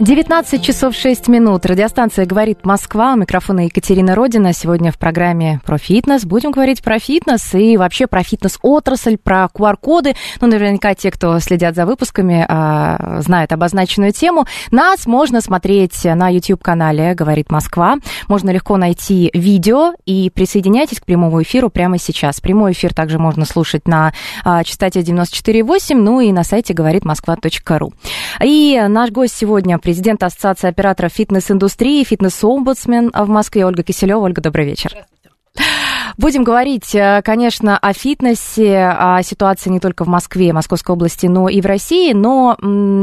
[0.00, 1.64] 19 часов 6 минут.
[1.66, 3.12] Радиостанция «Говорит Москва».
[3.12, 4.52] У микрофона Екатерина Родина.
[4.52, 6.24] Сегодня в программе про фитнес.
[6.24, 10.16] Будем говорить про фитнес и вообще про фитнес-отрасль, про QR-коды.
[10.40, 14.46] Ну, наверняка те, кто следят за выпусками, а, знают обозначенную тему.
[14.72, 17.94] Нас можно смотреть на YouTube-канале «Говорит Москва».
[18.26, 22.40] Можно легко найти видео и присоединяйтесь к прямому эфиру прямо сейчас.
[22.40, 24.12] Прямой эфир также можно слушать на
[24.44, 27.92] а, частоте 94,8, ну и на сайте говоритмосква.ру.
[28.42, 34.18] И наш гость сегодня президент Ассоциации операторов фитнес-индустрии, фитнес-омбудсмен в Москве Ольга Киселева.
[34.18, 34.96] Ольга, добрый вечер.
[36.16, 41.48] Будем говорить, э, конечно, о фитнесе, о ситуации не только в Москве, Московской области, но
[41.48, 42.56] и в России, но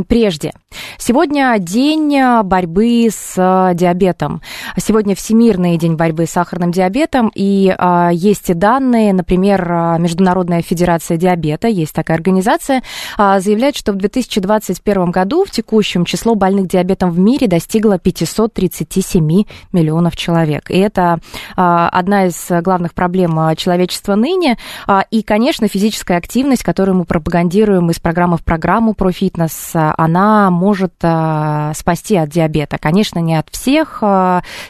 [0.08, 0.54] прежде.
[0.98, 4.42] Сегодня день борьбы с э, диабетом.
[4.78, 9.62] Сегодня Всемирный день борьбы с сахарным диабетом, и а, есть данные, например,
[10.00, 12.84] Международная федерация диабета, есть такая организация,
[13.18, 20.16] заявляет, что в 2021 году в текущем число больных диабетом в мире достигло 537 миллионов
[20.16, 20.72] человек.
[20.72, 21.20] И это
[21.56, 24.60] одна из главных проблем а, человечества ныне.
[24.86, 29.96] А, И, конечно, физическая активность, которую мы пропагандируем из программы в программу про фитнес, а,
[29.98, 32.78] она может а, спасти от диабета.
[32.78, 34.04] Конечно, не от всех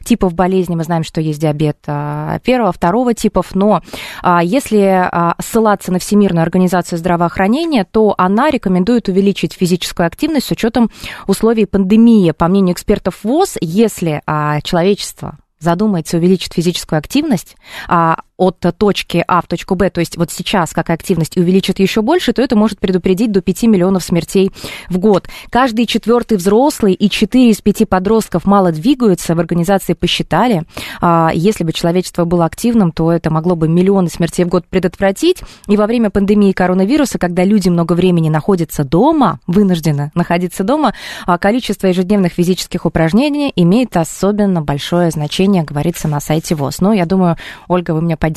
[0.05, 0.77] типов болезней.
[0.77, 1.79] Мы знаем, что есть диабет
[2.43, 3.81] первого, второго типов, но
[4.41, 5.09] если
[5.41, 10.89] ссылаться на Всемирную организацию здравоохранения, то она рекомендует увеличить физическую активность с учетом
[11.27, 12.31] условий пандемии.
[12.31, 14.21] По мнению экспертов ВОЗ, если
[14.63, 17.55] человечество задумается увеличить физическую активность
[17.87, 22.01] а, от точки А в точку Б, то есть вот сейчас какая активность увеличит еще
[22.01, 24.51] больше, то это может предупредить до 5 миллионов смертей
[24.89, 25.29] в год.
[25.51, 29.35] Каждый четвертый взрослый и 4 из 5 подростков мало двигаются.
[29.35, 30.63] В организации посчитали,
[31.01, 35.43] а, если бы человечество было активным, то это могло бы миллионы смертей в год предотвратить.
[35.67, 40.95] И во время пандемии коронавируса, когда люди много времени находятся дома, вынуждены находиться дома,
[41.27, 46.81] а, количество ежедневных физических упражнений имеет особенно большое значение, говорится на сайте ВОЗ.
[46.81, 47.37] Но я думаю,
[47.67, 48.30] Ольга, вы меня поддержите,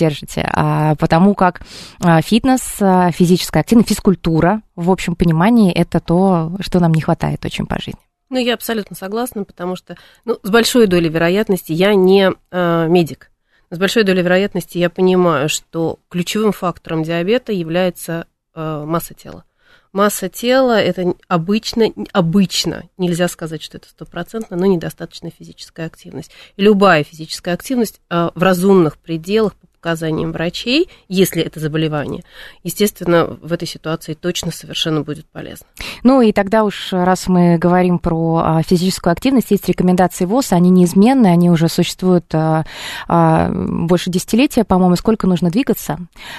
[0.53, 1.62] а, потому как
[2.00, 7.44] а, фитнес, а, физическая активность, физкультура, в общем понимании, это то, что нам не хватает
[7.44, 8.00] очень по жизни.
[8.31, 13.31] Ну, я абсолютно согласна, потому что ну, с большой долей вероятности я не э, медик.
[13.71, 19.44] С большой долей вероятности я понимаю, что ключевым фактором диабета является э, масса тела.
[19.93, 26.33] Масса тела– это обычно, обычно, нельзя сказать, что это стопроцентно, но недостаточная физическая активность.
[26.56, 32.25] И любая физическая активность э, в разумных пределах, по показаниям врачей, если это заболевание,
[32.62, 35.67] естественно, в этой ситуации точно совершенно будет полезно.
[36.03, 40.71] Ну и тогда уж, раз мы говорим про а, физическую активность, есть рекомендации ВОЗ, они
[40.71, 42.65] неизменны, они уже существуют а,
[43.09, 45.99] а, больше десятилетия, по-моему, сколько нужно двигаться.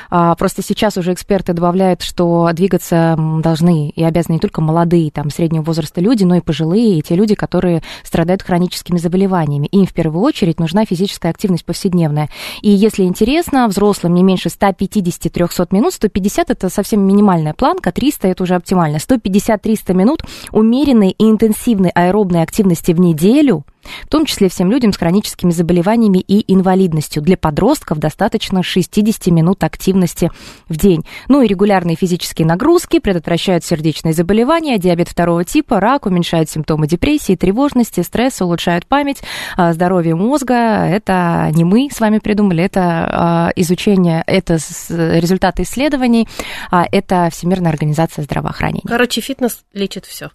[0.09, 5.62] Просто сейчас уже эксперты добавляют, что двигаться должны и обязаны не только молодые, там, среднего
[5.62, 9.67] возраста люди, но и пожилые, и те люди, которые страдают хроническими заболеваниями.
[9.67, 12.29] Им в первую очередь нужна физическая активность повседневная.
[12.62, 18.44] И если интересно, взрослым не меньше 150-300 минут, 150 это совсем минимальная планка, 300 это
[18.44, 18.97] уже оптимально.
[18.97, 23.66] 150-300 минут умеренной и интенсивной аэробной активности в неделю–
[24.03, 27.22] в том числе всем людям с хроническими заболеваниями и инвалидностью.
[27.22, 30.31] Для подростков достаточно 60 минут активности
[30.69, 31.06] в день.
[31.28, 37.35] Ну и регулярные физические нагрузки предотвращают сердечные заболевания, диабет второго типа, рак, уменьшают симптомы депрессии,
[37.35, 39.22] тревожности, стресса, улучшают память,
[39.57, 40.56] а, здоровье мозга.
[40.85, 44.57] Это не мы с вами придумали, это а, изучение, это
[44.90, 46.28] результаты исследований,
[46.72, 48.83] а, это Всемирная организация здравоохранения.
[48.88, 50.31] Короче, фитнес лечит все.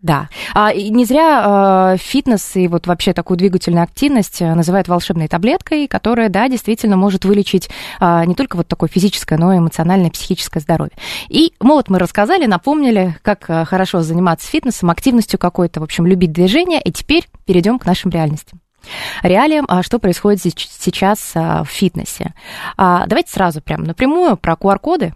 [0.00, 0.28] Да.
[0.54, 5.88] А не зря э, фитнес и вот вообще такую двигательную активность э, называют волшебной таблеткой,
[5.88, 7.68] которая, да, действительно может вылечить
[8.00, 10.92] э, не только вот такое физическое, но и эмоциональное, психическое здоровье.
[11.28, 16.06] И ну, вот мы рассказали, напомнили, как э, хорошо заниматься фитнесом, активностью какой-то, в общем,
[16.06, 18.60] любить движение, и теперь перейдем к нашим реальностям
[19.22, 22.32] реалиям, а что происходит сейчас а, в фитнесе.
[22.78, 25.12] Давайте сразу прям напрямую про QR-коды.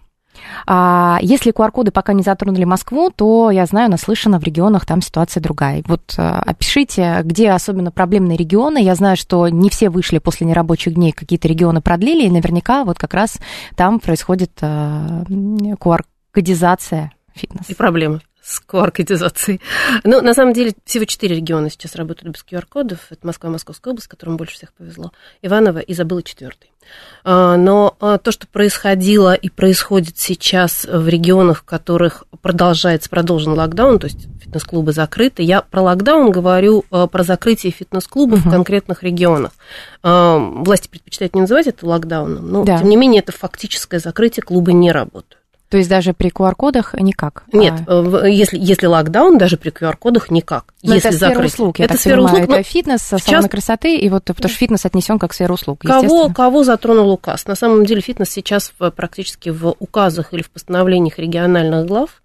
[0.66, 5.40] А если QR-коды пока не затронули Москву, то я знаю, наслышана в регионах там ситуация
[5.40, 5.82] другая.
[5.86, 8.82] Вот опишите, где особенно проблемные регионы.
[8.82, 12.98] Я знаю, что не все вышли после нерабочих дней, какие-то регионы продлили, и наверняка вот
[12.98, 13.38] как раз
[13.76, 16.02] там происходит QR
[16.32, 17.68] QR-кодизация фитнес.
[17.68, 19.60] И проблемы с QR-кодизацией.
[20.02, 23.06] Ну, на самом деле, всего четыре региона сейчас работают без QR-кодов.
[23.10, 25.12] Это Москва, Московская область, которым больше всех повезло.
[25.42, 26.71] Иваново и забыла четвертый.
[27.24, 33.52] А, Но а, то, что происходило и происходит сейчас в регионах, в которых продолжается, продолжен
[33.52, 38.48] локдаун, то есть фитнес-клубы закрыты, я про локдаун говорю а, про закрытие фитнес-клубов Мгм.
[38.48, 39.52] в конкретных регионах.
[40.02, 42.78] Власти предпочитают не называть это локдауном, но, Да.
[42.78, 45.41] тем не менее, это фактическое закрытие, клубы не работают.
[45.72, 47.44] То есть даже при QR-кодах никак?
[47.50, 50.66] Нет, А, э, в- если, если локдаун, даже при QR-кодах никак.
[50.82, 51.52] но если это сфера закрыть.
[51.54, 54.24] услуг, я это так сфера понимаю, услуг, но это фитнес, сейчас- салоны красоты, и вот
[54.24, 57.46] потому что фитнес отнесен как сфера услуг, Кого, кого затронул указ?
[57.46, 62.22] На самом деле фитнес сейчас в- практически в указах или в постановлениях региональных глав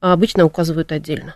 [0.00, 1.34] а, обычно указывают отдельно.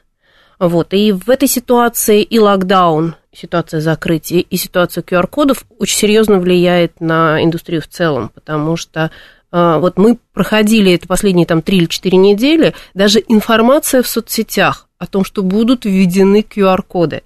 [0.61, 0.94] Вот.
[0.94, 7.43] И в этой ситуации и локдаун, ситуация закрытия, и ситуация QR-кодов очень серьезно влияет на
[7.43, 9.11] индустрию в целом, потому что а,
[9.50, 15.06] вот мы проходили это последние там 3 или 4 недели, даже информация в соцсетях о
[15.06, 17.22] том, что будут введены QR-коды,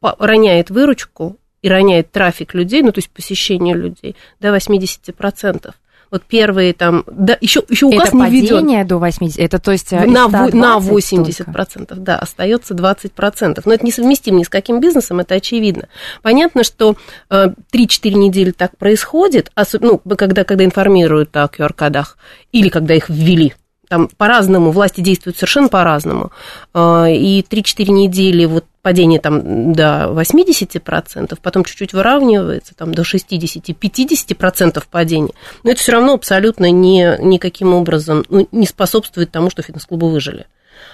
[0.00, 5.74] роняет выручку и роняет трафик людей, ну, то есть посещение людей, до 80%.
[6.12, 8.56] Вот первые там, да, еще, еще указ это не введен.
[8.56, 11.50] падение до 80, это то есть э, На, из во- 120 на только.
[11.50, 13.62] 80%, да, остается 20%.
[13.64, 15.88] Но это несовместимо ни с каким бизнесом, это очевидно.
[16.20, 16.96] Понятно, что
[17.30, 19.50] э, 3-4 недели так происходит,
[19.80, 22.18] ну, когда, когда информируют о QR-кодах,
[22.52, 23.54] или когда их ввели.
[23.92, 26.32] Там по-разному, власти действуют совершенно по-разному.
[26.72, 34.82] Э, И 3-4 недели вот падение там до 80%, потом чуть-чуть выравнивается, там до 60-50%
[34.90, 35.34] падения.
[35.62, 40.46] Но это все равно абсолютно не, никаким образом ну, не способствует тому, что фитнес-клубы выжили.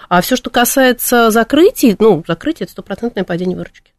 [0.09, 3.93] А все, что касается закрытий, ну, закрытие это стопроцентное падение выручки.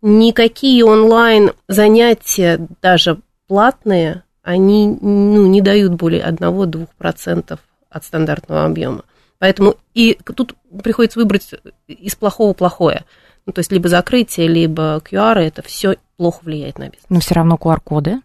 [0.00, 7.58] Никакие онлайн занятия, даже платные, они ну, не дают более 1-2%
[7.90, 9.04] от стандартного объема.
[9.38, 11.50] Поэтому и тут приходится выбрать
[11.86, 13.04] из плохого плохое.
[13.46, 17.06] Ну, то есть либо закрытие, либо QR, это все плохо влияет на бизнес.
[17.08, 18.20] Но все равно QR-коды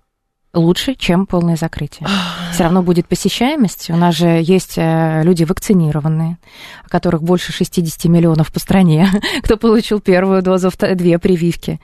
[0.54, 2.08] лучше, чем полное закрытие.
[2.52, 3.90] Все равно будет посещаемость.
[3.90, 6.38] У нас же есть э, люди вакцинированные,
[6.84, 9.10] о которых больше 60 миллионов по стране,
[9.44, 11.80] кто получил первую дозу, две прививки.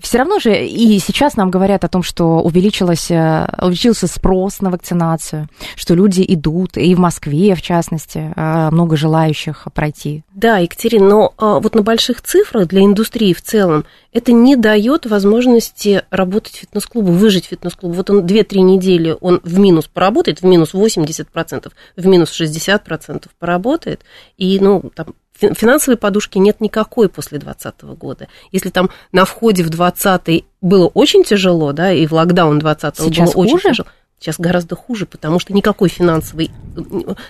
[0.00, 4.70] Все равно же и сейчас нам говорят о том, что увеличилось, э, увеличился спрос на
[4.70, 10.22] вакцинацию, что люди идут, и в Москве, в частности, э, много желающих пройти.
[10.34, 15.06] Да, Екатерина, но а, вот на больших цифрах для индустрии в целом это не дает
[15.06, 17.94] возможности работать фитнес-клубу, выжить фитнес-клубу.
[17.94, 24.02] Вот он 2-3 недели, он в минус поработает, в минус 80%, в минус 60% поработает,
[24.36, 28.28] и, ну, там, финансовой подушки нет никакой после 2020 года.
[28.52, 33.34] Если там на входе в 2020 было очень тяжело, да, и в локдаун 2020 Сейчас
[33.34, 33.68] было очень хуже?
[33.70, 33.88] тяжело,
[34.20, 36.50] Сейчас гораздо хуже, потому что никакой финансовый...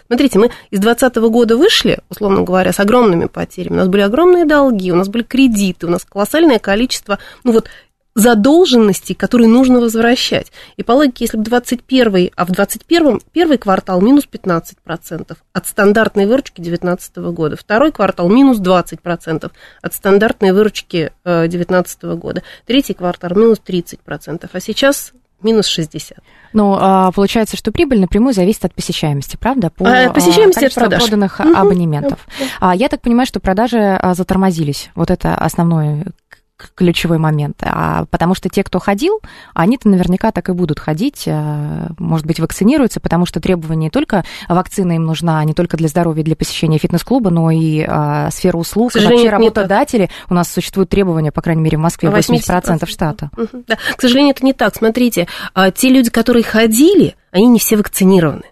[0.09, 3.75] Смотрите, мы из 2020 года вышли, условно говоря, с огромными потерями.
[3.75, 7.69] У нас были огромные долги, у нас были кредиты, у нас колоссальное количество, ну вот,
[8.21, 10.53] задолженностей, которые нужно возвращать.
[10.77, 16.27] И по логике, если бы 21 а в 21 первый квартал минус 15% от стандартной
[16.27, 19.51] выручки 2019 года, второй квартал минус 20%
[19.83, 25.13] от стандартной выручки 2019 года, третий квартал минус 30%, а сейчас
[25.43, 26.19] минус 60.
[26.53, 29.71] Ну, а, получается, что прибыль напрямую зависит от посещаемости, правда?
[29.71, 31.01] По А, посещаемости а, от количеству продаж.
[31.03, 31.57] проданных Мгм.
[31.57, 32.27] абонементов.
[32.61, 34.91] А, я так понимаю, что продажи затормозились.
[34.95, 36.40] Вот это основной к-
[36.75, 37.63] ключевой момент.
[37.63, 39.21] А, потому что те, кто ходил,
[39.55, 44.25] они-то наверняка так и будут ходить, а, может быть, вакцинируются, потому что требования не только
[44.49, 48.95] вакцина им нужна, не только для здоровья, для посещения фитнес-клуба, но и а, сфера услуг,
[48.95, 49.39] и вообще не так.
[49.39, 50.11] работодатели.
[50.29, 53.31] У нас существуют требования, по крайней мере, в Москве 80% штата.
[53.37, 53.77] Мгм, Да.
[53.97, 54.75] К сожалению, это не так.
[54.75, 58.45] Смотрите, а, те люди, которые ходили, они не все вакцинированы.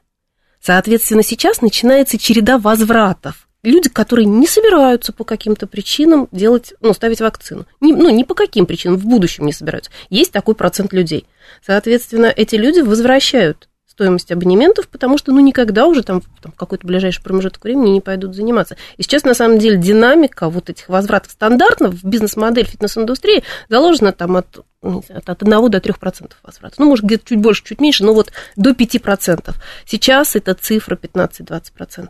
[0.60, 3.47] Соответственно, сейчас начинается череда возвратов.
[3.64, 7.66] Люди, которые не собираются по каким-то причинам делать, ну, ставить вакцину.
[7.80, 9.90] Не, ну, не по каким причинам, в будущем не собираются.
[10.10, 11.26] Есть такой процент людей.
[11.64, 16.86] Соответственно, эти люди возвращают стоимость абонементов, потому что, ну, никогда уже там, там в какой-то
[16.86, 18.76] ближайший промежуток времени не пойдут заниматься.
[18.96, 24.36] И сейчас, на самом деле, динамика вот этих возвратов стандартно в бизнес-модель фитнес-индустрии заложена там
[24.36, 26.76] от, ну, знаю, от 1 до 3% возврата.
[26.78, 29.52] Ну, может, где-то чуть больше, чуть меньше, но вот до 5%.
[29.84, 32.08] Сейчас это цифра 15-20%.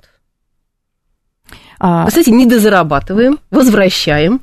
[1.79, 4.41] А, Кстати, не дозарабатываем, возвращаем.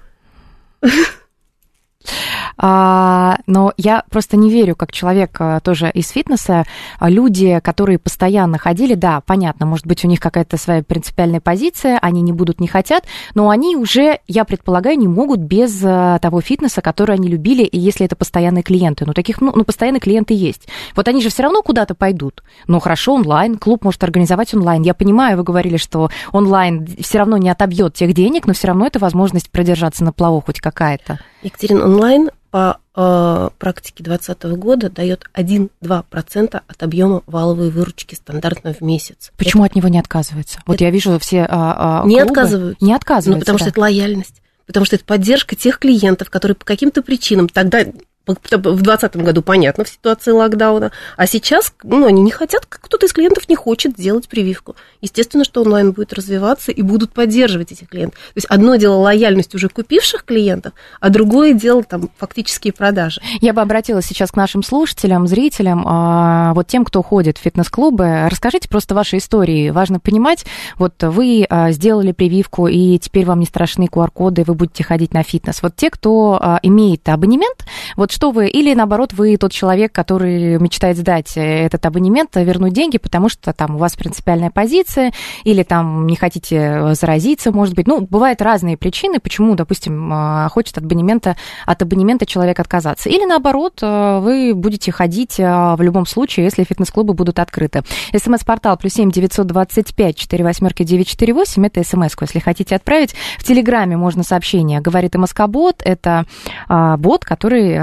[2.58, 6.66] А, но я просто не верю, как человек а, тоже из фитнеса,
[7.00, 12.00] а, люди, которые постоянно ходили, да, понятно, может быть, у них какая-то своя принципиальная позиция,
[12.02, 16.82] они не будут, не хотят, но они уже, я предполагаю, не могут без того фитнеса,
[16.82, 19.06] который они любили, и если это постоянные клиенты.
[19.06, 20.68] Ну, таких, ну, ну постоянные клиенты есть.
[20.96, 22.44] Вот они же все равно куда-то пойдут.
[22.68, 24.82] Ну, хорошо, онлайн, клуб может организовать онлайн.
[24.82, 28.86] Я понимаю, вы говорили, что онлайн все равно не отобьет тех денег, но все равно
[28.86, 31.20] это возможность продержаться на плаву хоть какая-то.
[31.46, 38.82] Екатерина, онлайн по э, практике 2020 года дает 1-2% от объема валовой выручки стандартно в
[38.82, 39.32] месяц.
[39.38, 39.74] Почему это...
[39.74, 40.60] от него не отказывается?
[40.66, 40.86] Вот это...
[40.86, 42.32] я вижу все а, а, Не клубы...
[42.32, 42.82] отказывают.
[42.82, 43.32] Не отказываются.
[43.32, 43.64] Ну, потому да.
[43.64, 44.42] что это лояльность.
[44.66, 47.86] Потому что это поддержка тех клиентов, которые по каким-то причинам тогда
[48.26, 50.92] в 2020 году, понятно, в ситуации локдауна.
[51.18, 54.76] А сейчас, ну, они не хотят, кто-то из клиентов не хочет сделать прививку.
[55.02, 58.20] Естественно, что онлайн будет развиваться и будут поддерживать этих клиентов.
[58.20, 63.22] То есть одно дело лояльность уже купивших клиентов, а другое дело там фактические продажи.
[63.42, 68.28] Я бы обратилась сейчас к нашим слушателям, зрителям, а, вот тем, кто ходит в фитнес-клубы.
[68.30, 69.70] Расскажите просто ваши истории.
[69.70, 70.46] Важно понимать,
[70.78, 75.24] вот вы а, сделали прививку, и теперь вам не страшны QR-коды, вы будете ходить на
[75.24, 75.62] фитнес.
[75.62, 77.66] Вот те, кто а, имеет абонемент,
[77.96, 82.98] вот что вы, или наоборот, вы тот человек, который мечтает сдать этот абонемент, вернуть деньги,
[82.98, 85.12] потому что там у вас принципиальная позиция,
[85.44, 87.88] или там не хотите заразиться, может быть.
[87.88, 93.10] Ну, бывают разные причины, почему, допустим, хочет от абонемента, от абонемента человек отказаться.
[93.10, 97.84] Или наоборот, вы будете ходить в любом случае, если фитнес-клубы будут открыты.
[98.16, 101.66] СМС-портал плюс семь девятьсот двадцать пять четыре восьмерки девять четыре восемь.
[101.66, 103.14] Это смс если хотите отправить.
[103.38, 104.80] В Телеграме можно сообщение.
[104.80, 105.82] Говорит МСК-бот.
[105.84, 106.26] Это
[106.70, 107.76] бот, который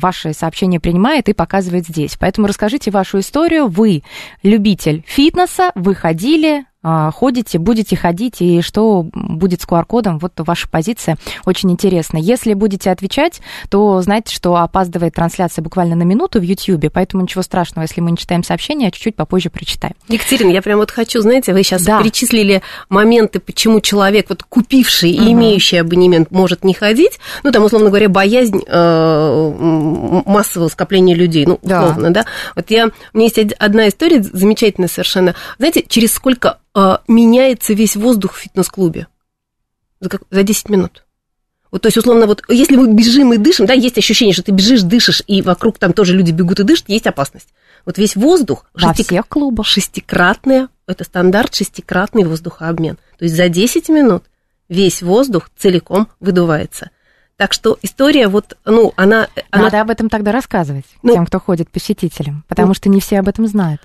[0.00, 2.16] ваши сообщения принимает и показывает здесь.
[2.16, 3.68] Поэтому расскажите вашу историю.
[3.68, 4.02] Вы
[4.42, 11.16] любитель фитнеса, вы ходили, ходите, будете ходить, и что будет с QR-кодом, вот ваша позиция
[11.44, 12.18] очень интересна.
[12.18, 17.42] Если будете отвечать, то знайте, что опаздывает трансляция буквально на минуту в YouTube, поэтому ничего
[17.42, 19.94] страшного, если мы не читаем сообщения, а чуть-чуть попозже прочитаем.
[20.08, 22.00] Екатерина, я прям вот хочу, знаете, вы сейчас да.
[22.00, 25.32] перечислили моменты, почему человек, вот купивший и угу.
[25.32, 31.58] имеющий абонемент, может не ходить, ну, там, условно говоря, боязнь э, массового скопления людей, ну,
[31.60, 32.22] условно, да.
[32.22, 32.26] да?
[32.54, 35.34] Вот я, у меня есть одна история замечательная совершенно.
[35.58, 39.06] Знаете, через сколько а, меняется весь воздух в фитнес-клубе
[40.00, 41.04] за, как, за 10 минут.
[41.70, 44.52] Вот, то есть, условно, вот если мы бежим и дышим, да, есть ощущение, что ты
[44.52, 47.48] бежишь, дышишь, и вокруг там тоже люди бегут и дышат, есть опасность.
[47.84, 48.64] Вот весь воздух...
[48.74, 49.06] Во шестик...
[49.06, 49.66] всех клубах.
[49.66, 52.96] Шестикратное, это стандарт, шестикратный воздухообмен.
[53.18, 54.24] То есть за 10 минут
[54.68, 56.90] весь воздух целиком выдувается.
[57.36, 59.28] Так что история вот, ну, она...
[59.52, 59.80] Надо она...
[59.82, 63.28] об этом тогда рассказывать ну, тем, кто ходит посетителям, потому ну, что не все об
[63.28, 63.80] этом знают.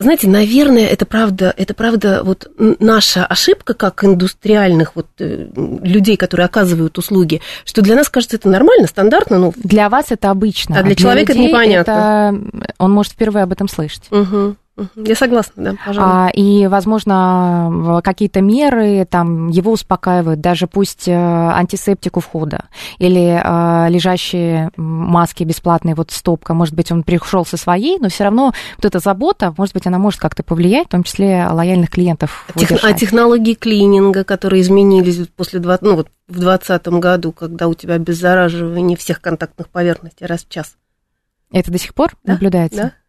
[0.00, 6.46] Знаете, наверное, это правда, это правда вот наша ошибка как индустриальных вот э, людей, которые
[6.46, 10.82] оказывают услуги, что для нас кажется это нормально, стандартно, ну для вас это обычно, а
[10.82, 11.92] для, а для человека это непонятно.
[11.92, 14.02] Это, он может впервые об этом слышать.
[14.10, 14.56] Угу.
[14.96, 16.12] Я согласна, да, пожалуй.
[16.12, 22.64] А, и, возможно, какие-то меры там его успокаивают, даже пусть э, антисептик у входа
[22.98, 28.24] или а, лежащие маски бесплатные, вот стопка, может быть, он пришел со своей, но все
[28.24, 32.44] равно вот эта забота, может быть, она может как-то повлиять, в том числе лояльных клиентов.
[32.56, 37.74] Тех, а технологии клининга, которые изменились после 20, ну, вот в 2020 году, когда у
[37.74, 40.76] тебя обеззараживание всех контактных поверхностей раз в час.
[41.52, 42.32] Это до сих пор да?
[42.32, 42.76] наблюдается?
[42.76, 43.03] Да, да, да.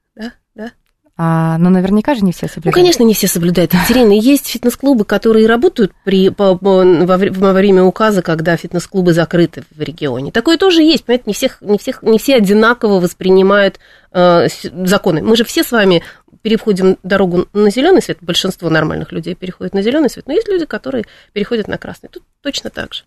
[1.18, 2.76] А, но наверняка же не все соблюдают.
[2.76, 3.74] Ну, конечно, не все соблюдают.
[3.74, 9.64] Екатерина, есть фитнес-клубы, которые работают при, по, по, во, во время указа, когда фитнес-клубы закрыты
[9.72, 10.34] в регионе.
[10.34, 13.80] Такое тоже есть, понимаете, не, всех, не, всех, не все одинаково воспринимают
[14.12, 14.48] э,
[14.86, 15.22] законы.
[15.22, 16.04] Мы же все с вами
[16.42, 20.66] переходим дорогу на зеленый свет, большинство нормальных людей переходят на зеленый свет, но есть люди,
[20.66, 22.10] которые переходят на красный.
[22.10, 23.04] Тут точно так же.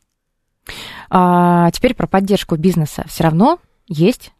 [1.11, 3.05] А, теперь про поддержку бизнеса.
[3.07, 4.33] Все равно есть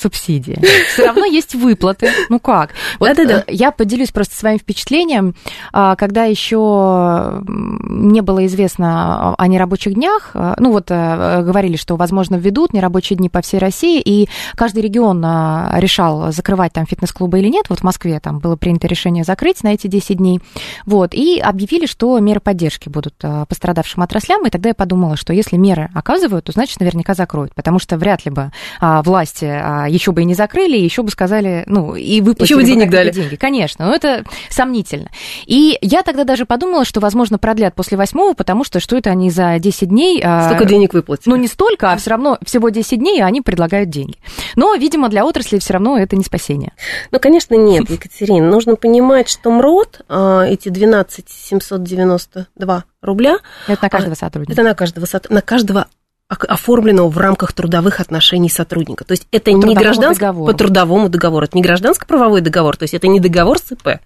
[0.00, 0.58] субсидии.
[0.92, 2.10] Все равно есть выплаты.
[2.28, 2.70] Ну как?
[2.98, 3.44] Вот Да-да-да.
[3.46, 5.34] Э, я поделюсь просто своим впечатлением.
[5.72, 11.96] А, когда еще не было известно о нерабочих днях, э, ну вот э, говорили, что,
[11.96, 17.48] возможно, введут нерабочие дни по всей России, и каждый регион решал, закрывать там фитнес-клубы или
[17.48, 17.66] нет.
[17.68, 20.40] Вот в Москве там было принято решение закрыть на эти 10 дней.
[20.86, 21.14] Вот.
[21.14, 23.14] И объявили, что меры поддержки будут
[23.48, 24.46] пострадавшим отраслям.
[24.46, 27.54] И тогда я подумала, что если меры оказывают, то значит наверняка закроют.
[27.54, 29.44] Потому что вряд ли бы а, власти
[29.90, 33.10] еще бы и не закрыли, еще бы сказали, ну, и выплатили еще бы денег дали.
[33.10, 33.36] деньги.
[33.36, 35.10] Конечно, но это сомнительно.
[35.46, 39.30] И я тогда даже подумала, что, возможно, продлят после восьмого, потому что что это они
[39.30, 40.20] за 10 дней...
[40.24, 41.30] А, столько денег выплатили.
[41.30, 44.16] Ну, не столько, а все равно всего 10 дней, а они предлагают деньги.
[44.56, 46.72] Но, видимо, для отрасли все равно это не спасение.
[47.10, 48.48] Ну, конечно, нет, Екатерина.
[48.48, 53.38] Нужно понимать, что МРОД, а, эти 12 792 рубля...
[53.66, 54.52] Это на каждого сотрудника.
[54.52, 55.86] Это на каждого, на каждого
[56.30, 59.04] оформленного в рамках трудовых отношений сотрудника.
[59.04, 62.94] То есть это по не гражданский по трудовому договору, это не гражданско-правовой договор, то есть
[62.94, 64.00] это не договор с ИП,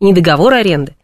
[0.00, 0.94] не договор аренды.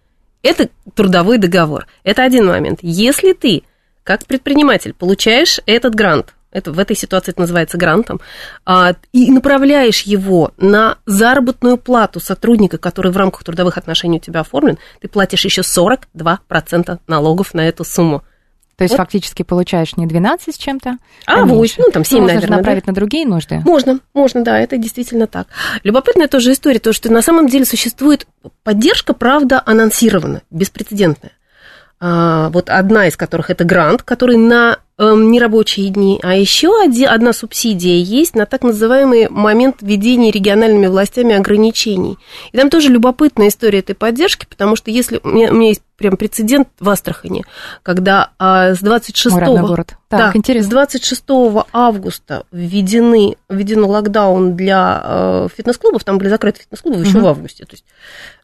[0.43, 1.87] Это трудовой договор.
[2.03, 2.81] Это один момент.
[2.83, 3.63] Если ты,
[4.03, 8.21] как предприниматель, получаешь этот грант, это, в этой ситуации это называется грантом,
[8.67, 14.41] а, и направляешь его на заработную плату сотрудника, который в рамках трудовых отношений у тебя
[14.41, 18.23] оформлен, ты платишь еще 42% налогов на эту сумму.
[18.77, 18.99] То есть вот.
[18.99, 22.59] фактически получаешь не 12 с чем-то, а, а 8, ну там 7, ну, можно наверное.
[22.59, 22.91] направить да?
[22.91, 23.61] на другие нужды?
[23.65, 25.49] Можно, можно, да, это действительно так.
[25.85, 28.27] Любопытная тоже история, то, что на самом деле существует
[28.65, 31.33] поддержка, правда, анонсирована, беспрецедентная.
[32.01, 34.79] А, вот одна из которых это грант, который на
[35.11, 42.19] нерабочие дни, а еще одна субсидия есть на так называемый момент введения региональными властями ограничений.
[42.53, 45.83] И там тоже любопытная история этой поддержки, потому что если у меня, у меня есть
[45.97, 47.45] прям прецедент в Астрахани,
[47.83, 49.95] когда а, с 26 город.
[50.09, 50.69] Так, да, интересно.
[50.69, 51.25] с 26
[51.73, 57.05] августа введены, введен локдаун для э, фитнес-клубов, там были закрыты фитнес-клубы угу.
[57.09, 57.85] еще в августе, то есть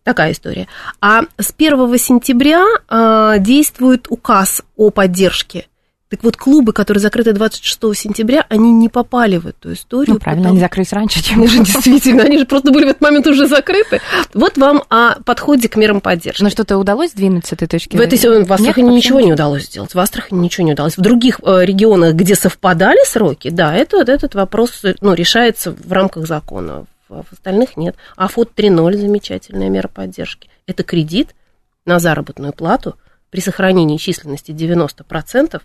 [0.02, 0.66] такая история.
[1.00, 5.66] А с 1 сентября э, действует указ о поддержке
[6.08, 10.14] так вот, клубы, которые закрыты 26 сентября, они не попали в эту историю.
[10.14, 10.54] Ну, правильно, потому...
[10.54, 11.38] они закрылись раньше, чем...
[11.42, 14.00] Они же действительно, они же просто были в этот момент уже закрыты.
[14.32, 16.42] Вот вам о подходе к мерам поддержки.
[16.42, 17.96] Но что-то удалось сдвинуть с этой точки?
[17.96, 19.94] В, этой, в Астрахани ничего не удалось сделать.
[19.94, 20.96] В Астрахани ничего не удалось.
[20.96, 26.26] В других э, регионах, где совпадали сроки, да, это, этот вопрос ну, решается в рамках
[26.26, 26.86] закона.
[27.08, 27.96] В остальных нет.
[28.16, 30.48] А ФОД 3.0 замечательная мера поддержки.
[30.66, 31.34] Это кредит
[31.84, 32.96] на заработную плату
[33.30, 35.60] при сохранении численности 90%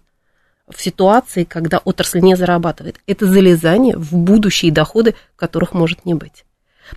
[0.69, 2.97] в ситуации, когда отрасль не зарабатывает.
[3.07, 6.45] Это залезание в будущие доходы, которых может не быть.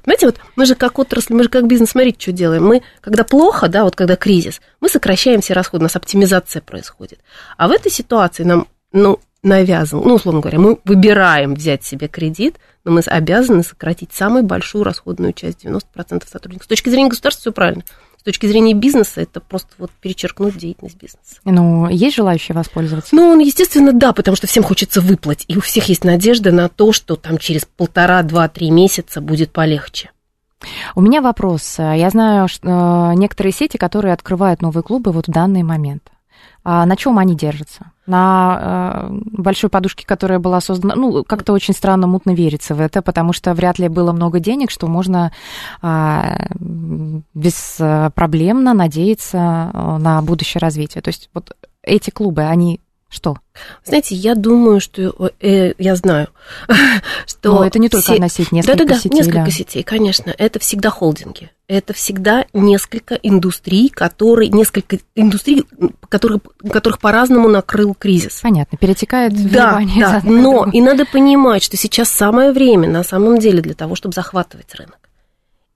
[0.03, 2.65] Понимаете, вот мы же как отрасль, мы же как бизнес, смотрите, что делаем.
[2.65, 7.21] Мы, когда плохо, да, вот когда кризис, мы сокращаем все расходы, у нас оптимизация происходит.
[7.57, 12.57] А в этой ситуации нам, ну, навязан, ну, условно говоря, мы выбираем взять себе кредит,
[12.85, 16.65] но мы обязаны сократить самую большую расходную часть, 90% сотрудников.
[16.65, 17.85] С точки зрения государства все правильно
[18.27, 21.37] точки зрения бизнеса это просто вот перечеркнуть деятельность бизнеса.
[21.45, 23.15] Ну, есть желающие воспользоваться?
[23.15, 26.93] Ну, естественно, да, потому что всем хочется выплатить, и у всех есть надежда на то,
[26.93, 30.11] что там через полтора, два, три месяца будет полегче.
[30.97, 31.77] У меня вопрос.
[31.79, 36.11] Я знаю что э, некоторые сети, которые открывают новые клубы вот в данный момент.
[36.65, 37.93] А на чем они держатся?
[38.07, 43.03] На э, большой подушке, которая была создана, ну, как-то очень странно, мутно верится в это,
[43.03, 45.33] потому что вряд ли было много денег, что можно
[45.81, 46.49] а,
[47.35, 51.03] беспроблемно надеяться э, на будущее развитие.
[51.03, 53.37] То есть вот эти клубы, они что?
[53.85, 56.29] Знаете, я думаю, что э, я знаю,
[57.27, 58.15] что Но это не только все...
[58.15, 59.17] одна сеть, несколько да, да, да, сетей.
[59.17, 59.51] несколько да.
[59.51, 60.35] сетей, конечно.
[60.37, 61.51] Это всегда холдинги.
[61.69, 65.65] Это всегда несколько индустрий, которые несколько индустрий,
[66.09, 68.41] которые, которых по-разному накрыл кризис.
[68.43, 70.21] Понятно, перетекает да, да.
[70.25, 74.75] Но и надо понимать, что сейчас самое время на самом деле для того, чтобы захватывать
[74.75, 74.99] рынок.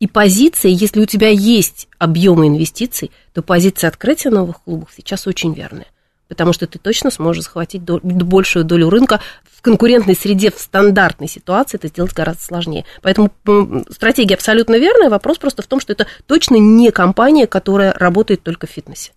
[0.01, 5.53] И позиция, если у тебя есть объемы инвестиций, то позиция открытия новых клубов сейчас очень
[5.55, 5.87] верная
[6.31, 9.21] потому что ты точно сможешь захватить дол- большую долю рынка
[9.53, 12.87] в конкурентной среде, в стандартной ситуации это сделать гораздо сложнее.
[13.03, 13.31] Поэтому
[13.91, 15.11] стратегия абсолютно верная.
[15.11, 19.13] Вопрос просто в том, что это точно не компания, которая работает только в фитнесе.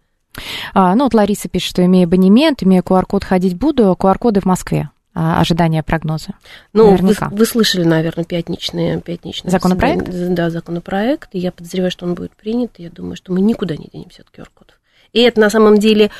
[0.74, 3.92] А, ну, вот Лариса пишет, что имея абонемент, имея QR-код, ходить буду.
[3.94, 4.90] QR-коды в Москве.
[5.14, 6.30] А, ожидания, прогнозы.
[6.74, 10.08] Ну, вы, вы слышали, наверное, пятничные, пятничные законопроект?
[10.10, 11.30] Да, законопроект.
[11.34, 12.72] И я подозреваю, что он будет принят.
[12.80, 14.76] И я думаю, что мы никуда не денемся от QR-кодов.
[15.14, 16.12] И это на самом деле...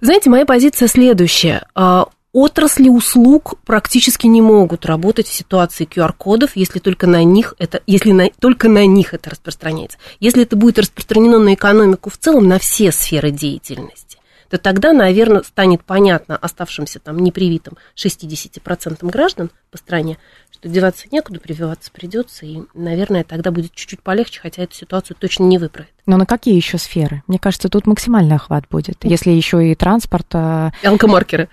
[0.00, 1.66] Знаете, моя позиция следующая.
[1.74, 7.82] А, отрасли услуг практически не могут работать в ситуации QR-кодов, если только на них это,
[7.86, 9.98] если на, только на них это распространяется.
[10.18, 14.11] Если это будет распространено на экономику в целом, на все сферы деятельности,
[14.52, 20.18] то тогда, наверное, станет понятно оставшимся там непривитым 60% граждан по стране,
[20.50, 25.44] что деваться некуда, прививаться придется, и, наверное, тогда будет чуть-чуть полегче, хотя эту ситуацию точно
[25.44, 25.88] не выправит.
[26.04, 27.22] Но на какие еще сферы?
[27.28, 30.26] Мне кажется, тут максимальный охват будет, если еще и транспорт.
[30.34, 31.48] А, и алкомаркеры.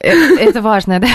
[0.00, 1.08] Это важно, да?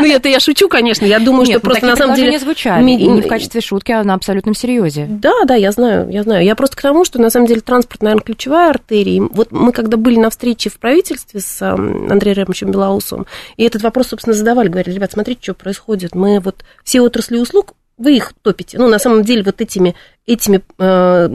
[0.00, 1.04] Ну, это я шучу, конечно.
[1.04, 2.32] Я думаю, что просто на самом деле...
[2.32, 2.82] не звучали.
[2.82, 5.06] Не в качестве шутки, а на абсолютном серьезе.
[5.08, 6.44] Да, да, я знаю, я знаю.
[6.44, 9.22] Я просто к тому, что на самом деле транспорт, наверное, ключевая артерия.
[9.30, 14.08] Вот мы когда были на встрече в правительстве с Андреем Ремовичем Белоусовым, и этот вопрос,
[14.08, 16.16] собственно, задавали, говорили, ребят, смотрите, что происходит.
[16.16, 18.76] Мы вот все отрасли услуг вы их топите.
[18.76, 19.94] Ну, на самом деле, вот этими,
[20.26, 21.28] этими э,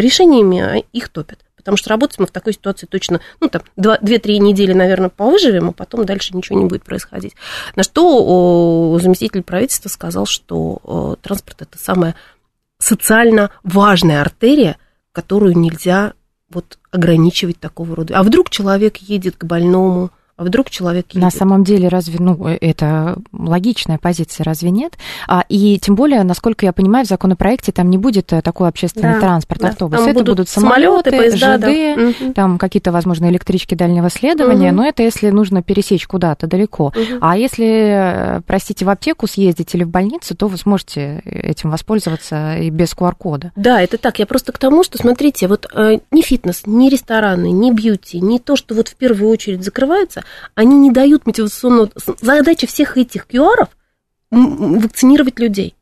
[0.00, 4.72] решениями их топят потому что работать мы в такой ситуации точно, ну, там, 2-3 недели,
[4.72, 7.36] наверное, повыживем, а потом дальше ничего не будет происходить.
[7.76, 12.16] На что заместитель правительства сказал, что транспорт– это самая
[12.78, 14.78] социально важная артерия,
[15.12, 16.14] которую нельзя
[16.48, 18.18] вот ограничивать такого рода.
[18.18, 21.22] А вдруг человек едет к больному, вдруг человек едет?
[21.22, 24.94] На самом деле, разве, ну, это логичная позиция, разве нет?
[25.28, 29.14] А, и тем более, насколько я понимаю, в законопроекте там не будет э, такой общественный
[29.14, 29.68] Да, транспорт, да.
[29.68, 29.98] автобус.
[29.98, 31.60] Там это будут будут самолеты, поезда, ЖД,
[32.20, 32.32] да.
[32.34, 34.76] Там какие-то, возможно, электрички дальнего следования, Мгм.
[34.76, 36.92] но это если нужно пересечь куда-то далеко.
[36.96, 37.18] Мгм.
[37.20, 37.66] А если,
[38.38, 42.94] э, простите, в аптеку съездить или в больницу, то вы сможете этим воспользоваться и без
[42.94, 43.52] QR-кода.
[43.56, 44.18] Да, это так.
[44.18, 48.38] Я просто к тому, что, смотрите, вот э, ни фитнес, ни рестораны, ни бьюти, ни
[48.38, 50.22] то, что вот в первую очередь закрывается,
[50.54, 51.90] они не дают мотивационного...
[52.20, 53.68] Задача всех этих QR
[54.30, 55.74] вакцинировать людей.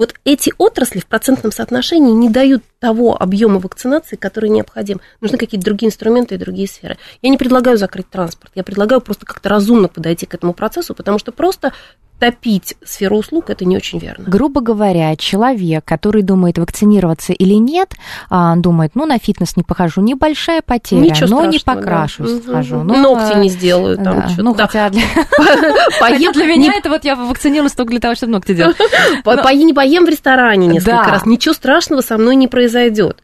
[0.00, 5.02] Вот эти отрасли в процентном соотношении не дают того объема вакцинации, который необходим.
[5.20, 6.96] Нужны какие-то другие инструменты и другие сферы.
[7.20, 11.18] Я не предлагаю закрыть транспорт, я предлагаю просто как-то разумно подойти к этому процессу, потому
[11.18, 11.74] что просто
[12.20, 14.24] топить сферу услуг это не очень верно.
[14.28, 17.94] Грубо говоря, человек, который думает вакцинироваться или нет,
[18.28, 21.74] а, думает, ну, на фитнес не похожу, небольшая потеря, Ничего но не да.
[21.74, 22.42] покрашусь, Мгм.
[22.42, 22.76] схожу.
[22.84, 24.42] Ну, Ногти а, не сделаю, там да, что-то.
[24.44, 24.66] Ну, Да.
[24.66, 25.02] хотя для,
[26.00, 28.76] Поем, для меня это вот я вакцинировалась только для того, чтобы ногти делать.
[29.24, 31.10] Пои- не поем в ресторане несколько Да.
[31.10, 33.22] раз, ничего страшного со мной не произойдет.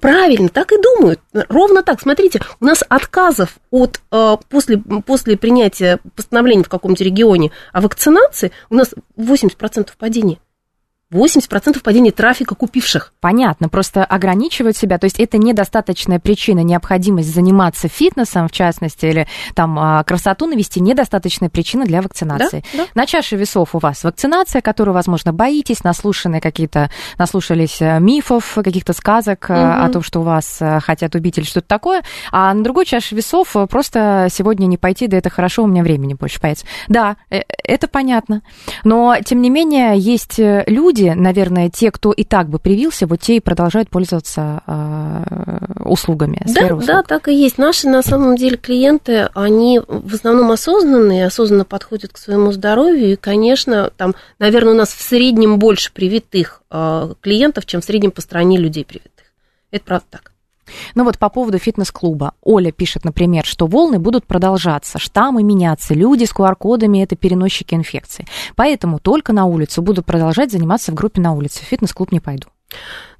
[0.00, 1.20] Правильно, так и думают.
[1.32, 2.00] Ровно так.
[2.00, 8.50] Смотрите, у нас отказов от, э, после, после принятия постановления в каком-то регионе о вакцинации
[8.70, 10.38] у нас 80% падения.
[11.14, 13.12] 80% падения трафика купивших.
[13.20, 19.26] Понятно, просто ограничивают себя, то есть это недостаточная причина, необходимость заниматься фитнесом, в частности, или
[19.54, 22.64] там а, красоту навести, недостаточная причина для вакцинации.
[22.72, 22.88] Да, да.
[22.94, 28.92] На чаше весов у вас вакцинация, которую, возможно, боитесь, наслушаны какие-то, наслушались э, мифов, каких-то
[28.92, 29.84] сказок Мгм.
[29.84, 33.14] о том, что у вас э, хотят убить или что-то такое, а на другой чаше
[33.14, 36.66] весов просто сегодня не пойти, да это хорошо, у меня времени больше появится.
[36.88, 38.42] Да, это понятно.
[38.84, 40.64] Но, тем не менее, есть э,
[41.04, 46.42] люди, наверное, те, кто и так бы привился, вот те и продолжают пользоваться э, услугами.
[46.46, 47.06] Да, сферой да, услуг.
[47.06, 47.58] так и есть.
[47.58, 53.12] Наши, на самом деле, клиенты, они в основном осознанные, осознанно подходят к своему здоровью.
[53.12, 58.10] И, конечно, там, наверное, у нас в среднем больше привитых э, клиентов, чем в среднем
[58.10, 59.10] по стране людей привитых.
[59.70, 60.33] Это правда так.
[60.94, 62.32] Ну вот по поводу фитнес-клуба.
[62.42, 68.26] Оля пишет, например, что волны будут продолжаться, штаммы меняться, люди с QR-кодами– это переносчики инфекции.
[68.56, 71.60] Поэтому только на улицу буду продолжать заниматься в группе на улице.
[71.60, 72.48] В фитнес-клуб не пойду.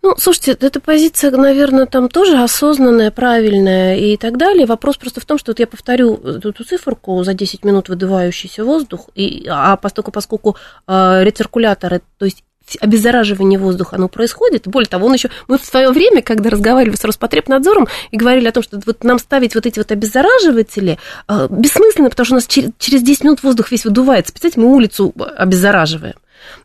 [0.02, 4.66] Ну, слушайте, эта позиция, наверное, там тоже осознанная, правильная и так далее.
[4.66, 9.08] Вопрос просто в том, что вот я повторю эту, циферку за 10 минут выдувающийся воздух,
[9.14, 12.44] и, а поскольку, поскольку э, рециркуляторы, то есть
[12.80, 14.66] обеззараживание воздуха, оно происходит.
[14.66, 15.30] Более того, он еще...
[15.48, 19.18] Мы в свое время, когда разговаривали с Роспотребнадзором и говорили о том, что вот нам
[19.18, 20.98] ставить вот эти вот обеззараживатели
[21.28, 24.32] э, бессмысленно, потому что у нас через, через 10 минут воздух весь выдувается.
[24.32, 26.14] Представляете, мы улицу обеззараживаем.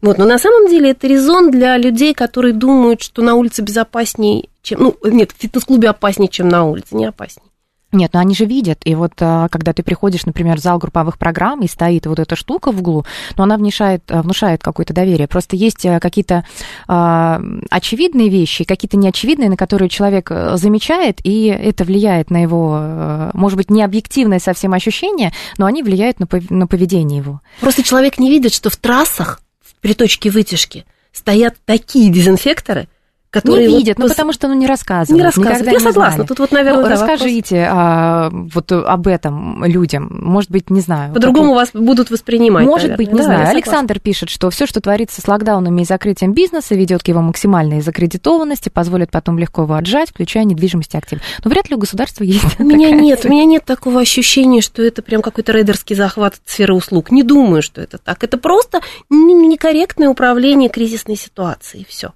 [0.02, 4.50] Вот, но на самом деле это резон для людей, которые думают, что на улице безопаснее,
[4.62, 4.82] чем...
[4.82, 7.49] Ну, нет, в фитнес-клубе опаснее, чем на улице, не опаснее.
[7.92, 8.82] Нет, ну они же видят.
[8.86, 12.36] И вот а, когда ты приходишь, например, в зал групповых программ, и стоит вот эта
[12.36, 15.28] штука в углу, но она внушает, внушает какое-то доверие.
[15.28, 16.46] Просто есть а, какие-то
[16.88, 22.80] а, очевидные вещи, какие-то неочевидные, на которые человек э, замечает, и это влияет на его,
[22.80, 27.42] э, может быть, не объективное совсем ощущение, но они влияют на, пов- на поведение его.
[27.60, 32.88] Просто человек не видит, что в трассах, в приточке вытяжки, стоят такие дезинфекторы,
[33.30, 33.68] которые...
[33.68, 35.18] не вот видят, ну пос- потому что ну, не рассказывают.
[35.20, 35.66] Не рассказывают.
[35.66, 36.14] Я не согласна.
[36.16, 36.28] знали.
[36.28, 37.10] Тут вот, наверное, Ну, да, вопрос.
[37.10, 40.08] расскажите а, вот об этом людям.
[40.22, 41.14] Может быть, не знаю.
[41.14, 42.66] По-другому вас будут воспринимать.
[42.66, 43.06] Может наверное.
[43.06, 43.48] быть, не Да, знаю.
[43.50, 47.82] Александр пишет, что все, что творится с локдаунами и закрытием бизнеса, ведет к его максимальной
[47.82, 51.22] закредитованности, позволит потом легко его отжать, включая недвижимость и активы.
[51.44, 53.30] Но вряд ли у государства есть У меня нет, цель.
[53.30, 57.12] у меня нет такого ощущения, что это прям какой-то рейдерский захват сферы услуг.
[57.12, 58.24] Не думаю, что это так.
[58.24, 61.86] Это просто некорректное управление кризисной ситуацией.
[61.88, 62.12] Все.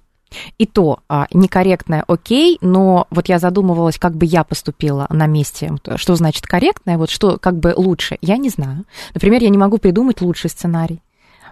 [0.58, 5.70] И то а, некорректное окей, но вот я задумывалась, как бы я поступила на месте.
[5.70, 8.84] Вот Что значит корректное, вот что как бы лучше, я не знаю.
[9.14, 11.00] Например, я не могу придумать лучший сценарий.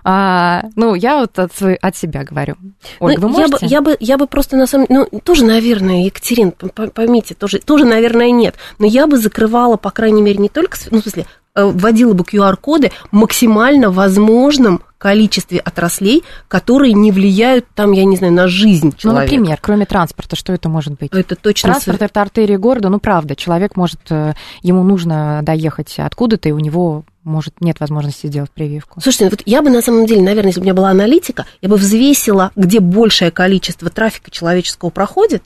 [0.05, 2.57] А, ну, я вот от, свой- от себя говорю.
[2.99, 3.67] Ольга, Ну, вы я, бы, можете?
[3.67, 7.85] я, бы, я бы просто на самом деле, ну, тоже, наверное, Екатерин, поймите, тоже, тоже,
[7.85, 8.57] наверное, нет.
[8.81, 12.25] Но я бы закрывала, по крайней мере, не только, ну, в смысле, э, вводила бы
[12.25, 18.97] QR-коды максимально возможном количестве отраслей, которые не влияют, там, я не знаю, на жизнь Ну,
[18.97, 19.35] человека.
[19.35, 21.13] например, кроме транспорта, что это может быть?
[21.13, 21.71] Это точно...
[21.71, 26.61] Транспорт это артерия города, ну правда, человек может, э, ему нужно доехать откуда-то, и у
[26.61, 29.01] него может нет возможности сделать прививку.
[29.01, 31.69] Слушайте, вот я бы на самом деле, наверное, если бы у меня была аналитика, я
[31.69, 35.43] бы взвесила, где большее количество трафика человеческого проходит,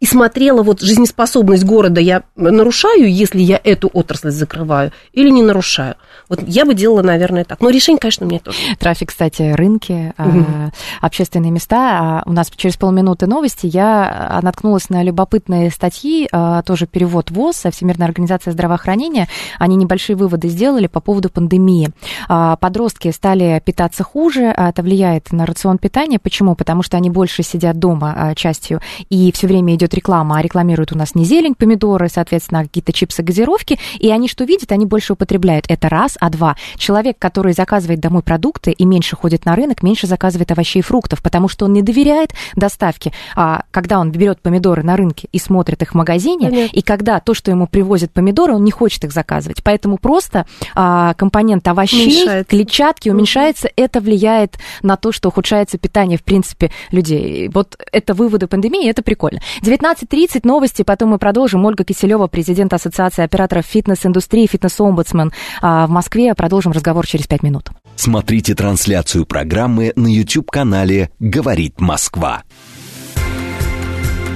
[0.00, 5.94] и смотрела вот жизнеспособность города, я нарушаю, если я эту отрасль закрываю, или не нарушаю.
[6.28, 7.60] Вот я бы делала, наверное, так.
[7.60, 8.58] Но решение, конечно, у меня тоже.
[8.78, 10.72] Трафик, кстати, рынки, угу.
[11.00, 12.00] общественные места.
[12.00, 13.66] А у нас через полминуты новости.
[13.66, 19.28] Я а, наткнулась на любопытные статьи, а, тоже перевод ВОЗ, Всемирная организация здравоохранения.
[19.58, 21.90] Они небольшие выводы сделали по поводу пандемии.
[22.28, 26.18] Подростки стали питаться хуже, это влияет на рацион питания.
[26.18, 26.54] Почему?
[26.54, 30.96] Потому что они больше сидят дома частью, и все время идет реклама, а рекламируют у
[30.96, 35.66] нас не зелень, помидоры, соответственно, какие-то чипсы, газировки, и они что видят, они больше употребляют.
[35.68, 40.06] Это раз, а два, человек, который заказывает домой продукты и меньше ходит на рынок, меньше
[40.06, 43.12] заказывает овощей и фруктов, потому что он не доверяет доставке.
[43.34, 46.76] А когда он берет помидоры на рынке и смотрит их в магазине, Понятно.
[46.76, 49.62] и когда то, что ему привозят помидоры, он не хочет их заказывать.
[49.64, 52.44] Поэтому просто а, компонент овощей, уменьшается.
[52.44, 53.66] клетчатки уменьшается.
[53.68, 53.72] Угу.
[53.76, 57.48] Это влияет на то, что ухудшается питание, в принципе, людей.
[57.48, 59.40] Вот это выводы пандемии, это прикольно.
[59.74, 61.64] 19.30 новости, потом мы продолжим.
[61.64, 66.34] Ольга Киселева, президент Ассоциации операторов фитнес-индустрии, фитнес-омбудсмен а, в Москве.
[66.34, 67.70] Продолжим разговор через 5 минут.
[67.96, 72.42] Смотрите трансляцию программы на YouTube-канале «Говорит Москва».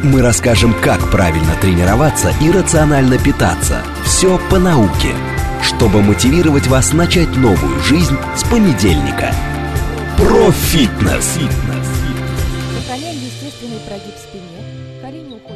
[0.03, 3.83] Мы расскажем, как правильно тренироваться и рационально питаться.
[4.05, 5.13] Все по науке,
[5.63, 9.33] чтобы мотивировать вас начать новую жизнь с понедельника.
[10.17, 11.39] Про фитнес.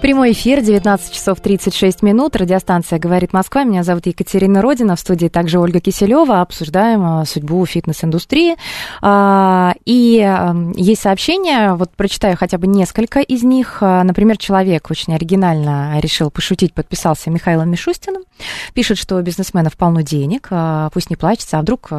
[0.03, 2.35] Прямой эфир, 19 часов 36 минут.
[2.35, 3.62] Радиостанция «Говорит Москва».
[3.62, 4.97] Меня зовут Екатерина Родина.
[4.97, 6.41] В студии также Ольга Киселева.
[6.41, 8.57] Обсуждаем а, судьбу фитнес-индустрии.
[9.01, 10.29] А, и
[10.75, 13.79] есть сообщения, вот прочитаю хотя бы несколько из них.
[13.81, 18.25] А, например, человек очень оригинально решил пошутить, подписался Михаилом Мишустиным.
[18.75, 20.49] Пишет, что у бизнесменов полно денег,
[20.93, 21.61] пусть не плачется.
[21.61, 21.91] А вдруг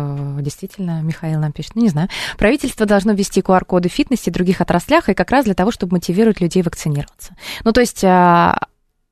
[0.42, 1.76] действительно Михаил нам пишет?
[1.76, 2.10] Ну, не знаю.
[2.38, 5.94] Правительство должно ввести QR-коды в фитнесе и других отраслях, и как раз для того, чтобы
[5.94, 7.38] мотивировать людей вакцинироваться.
[7.64, 8.58] Ну, то есть есть а,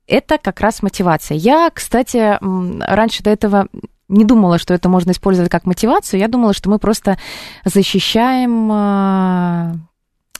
[0.06, 1.36] это как раз мотивация.
[1.36, 2.38] Я, кстати,
[2.84, 3.68] раньше до этого
[4.08, 6.20] не думала, что это можно использовать как мотивацию.
[6.20, 7.18] Я думала, что мы просто
[7.64, 9.74] защищаем а,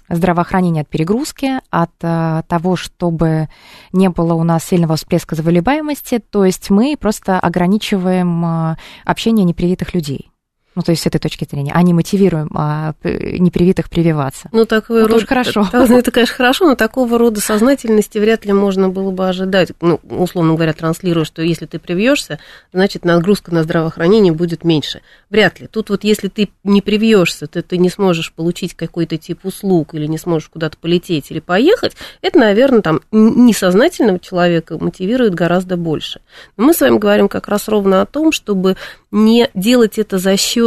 [0.08, 3.48] здравоохранение от перегрузки, от а, того, чтобы
[3.92, 6.18] не было у нас сильного всплеска заболеваемости.
[6.18, 10.31] То есть мы просто ограничиваем общение непривитых людей.
[10.74, 11.72] Ну, то есть с этой точки зрения.
[11.74, 14.48] А не мотивируем а, непривитых прививаться.
[14.52, 15.14] Ну, такого ну, рода...
[15.14, 15.68] тоже хорошо.
[15.72, 19.72] Это, конечно, хорошо, но такого рода сознательности вряд ли можно было бы ожидать.
[19.80, 22.38] Ну, условно говоря, транслируя, что если ты привьешься,
[22.72, 25.02] значит, нагрузка на здравоохранение будет меньше.
[25.28, 25.66] Вряд ли.
[25.66, 30.06] Тут вот если ты не привьешься, то ты не сможешь получить какой-то тип услуг или
[30.06, 36.20] не сможешь куда-то полететь или поехать, это, наверное, там несознательного человека мотивирует гораздо больше.
[36.56, 38.76] Но мы с вами говорим как раз ровно о том, чтобы
[39.10, 40.61] не делать это за счет,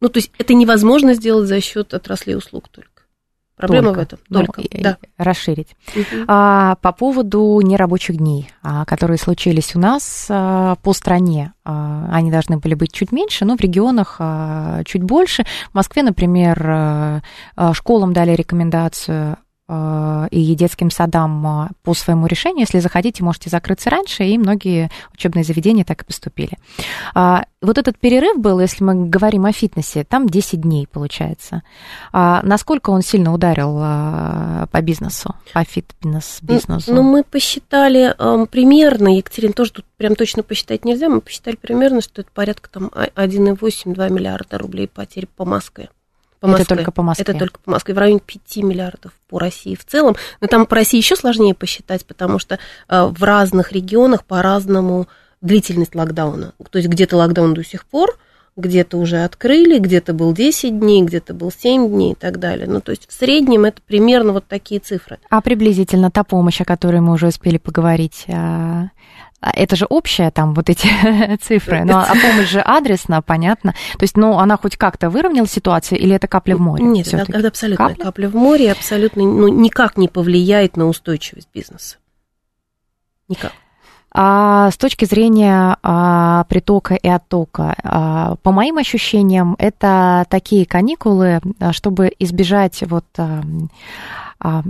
[0.00, 2.96] ну, то есть это невозможно сделать за счет отраслей услуг только.
[3.56, 4.18] Проблема только, в этом.
[4.30, 4.98] Только, ну, да.
[5.16, 5.76] Расширить.
[5.94, 6.24] Угу.
[6.28, 12.30] А, по поводу нерабочих дней, а, которые случились у нас а, по стране, а, они
[12.30, 15.44] должны были быть чуть меньше, но в регионах а, чуть больше.
[15.70, 17.22] В Москве, например, а,
[17.72, 22.60] школам дали рекомендацию и детским садам э, по своему решению.
[22.60, 26.58] Если захотите, можете закрыться раньше, и многие учебные заведения так и поступили.
[27.14, 31.62] А, вот этот перерыв был, если мы говорим о фитнесе, там 10 дней получается.
[32.12, 36.94] А насколько он сильно ударил э, по бизнесу, по фитнес-бизнесу?
[36.94, 38.14] Ну, мы посчитали
[38.46, 42.84] примерно, Екатерина, тоже тут прям точно посчитать нельзя, мы посчитали примерно, что это порядка там
[42.94, 45.88] 1,8-2 миллиарда рублей потерь по Москве.
[46.40, 46.64] По Москве.
[46.64, 47.22] Это только по Москве.
[47.22, 50.16] Это только по Москве, в районе 5 миллиардов по России в целом.
[50.40, 55.08] Но там по России еще сложнее посчитать, потому что э, в разных регионах по-разному
[55.40, 56.52] длительность локдауна.
[56.70, 58.18] То есть где-то локдаун до сих пор,
[58.56, 62.66] где-то уже открыли, где-то был 10 дней, где-то был 7 дней и так далее.
[62.66, 65.18] Ну, то есть в среднем это примерно вот такие цифры.
[65.28, 68.88] А приблизительно та помощь, о которой мы уже успели поговорить, а,
[69.54, 70.88] это же общая там вот эти
[71.42, 73.72] цифры, но а помощь же адресно, понятно.
[73.98, 76.84] То есть, ну, она хоть как-то выровняла ситуацию или это капля в море?
[76.84, 78.04] Нет, это, это абсолютно капля?
[78.04, 81.96] капля в море, абсолютно ну, никак не повлияет на устойчивость бизнеса.
[83.28, 83.52] Никак.
[84.18, 91.40] А с точки зрения а, притока и оттока, а, по моим ощущениям, это такие каникулы,
[91.60, 93.42] а, чтобы избежать вот а,
[94.40, 94.62] а,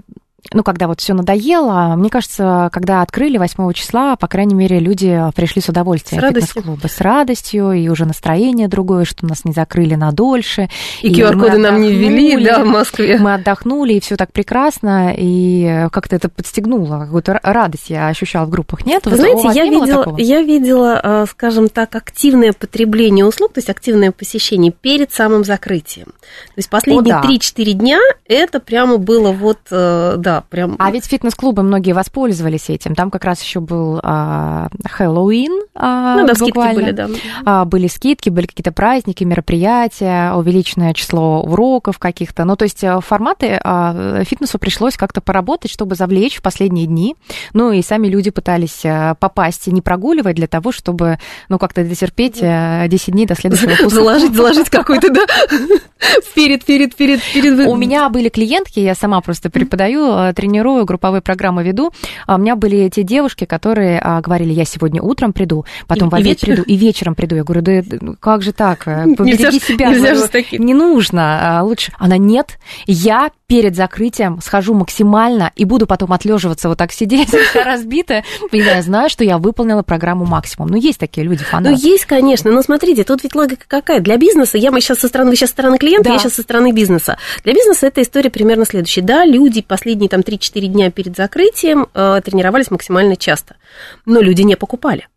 [0.53, 5.21] ну, когда вот все надоело, мне кажется, когда открыли 8 числа, по крайней мере, люди
[5.35, 6.21] пришли с удовольствием.
[6.21, 6.79] С радостью.
[6.83, 10.69] С радостью, и уже настроение другое, что нас не закрыли на дольше.
[11.03, 13.19] И, и QR-коды нам не ввели, да, в Москве.
[13.19, 18.51] Мы отдохнули, и все так прекрасно, и как-то это подстегнуло, какую-то радость я ощущала в
[18.51, 18.85] группах.
[18.87, 19.07] Нет?
[19.07, 24.13] Вы знаете, я видела, я видела, а, скажем так, активное потребление услуг, то есть активное
[24.13, 26.07] посещение перед самым закрытием.
[26.07, 27.29] То есть последние О, да.
[27.29, 30.77] 3-4 дня это прямо было вот, э, да, да, прям.
[30.79, 32.95] А ведь фитнес-клубы многие воспользовались этим.
[32.95, 35.63] Там как раз еще был а, Хэллоуин.
[35.75, 36.81] А, ну да, скидки буквально.
[36.81, 37.09] были, да.
[37.45, 42.45] А, были скидки, были какие-то праздники, мероприятия, увеличенное число уроков каких-то.
[42.45, 47.17] Ну, то есть э, форматы а, фитнесу пришлось как-то поработать, чтобы завлечь в последние дни.
[47.53, 51.19] Ну, и сами люди пытались э, попасть и не прогуливать для того, чтобы,
[51.49, 53.97] ну, как-то дотерпеть э, 10 дней до следующего курса.
[53.97, 55.23] Заложить, заложить какой-то, да,
[56.35, 57.67] перед, перед, перед, перед.
[57.67, 61.93] У меня были клиентки, я сама просто преподаю, э, тренирую, групповые программы веду.
[62.27, 66.11] А У меня были те девушки, которые а, говорили, я сегодня утром приду, потом И-
[66.11, 66.55] в и обед вечером?
[66.57, 67.37] приду, и вечером приду.
[67.37, 68.87] Я говорю, да ну, как же так?
[68.87, 69.89] Э, Нельзя Побереги ж- себя.
[69.91, 70.65] нельзя же таким.
[70.65, 71.59] Не нужно.
[71.59, 71.93] а Лучше.
[71.99, 77.63] Она, нет, я перед закрытием схожу максимально и буду потом отлеживаться вот так сидеть, вся
[77.65, 78.25] разбитая.
[78.51, 80.69] И я знаю, что я выполнила программу максимум.
[80.69, 81.87] Ну, есть такие люди, Ну, фанаты.
[81.87, 84.01] есть, конечно, но смотрите, тут ведь логика какая?
[84.01, 86.13] Для бизнеса, я мы сейчас со стороны, вы сейчас со стороны клиента, Да.
[86.15, 87.19] я сейчас со стороны бизнеса.
[87.45, 89.03] Для бизнеса эта история примерно следующая.
[89.03, 93.57] Да, люди последние там 3-4 дня перед закрытием э, тренировались максимально часто,
[94.05, 95.09] но люди не покупали.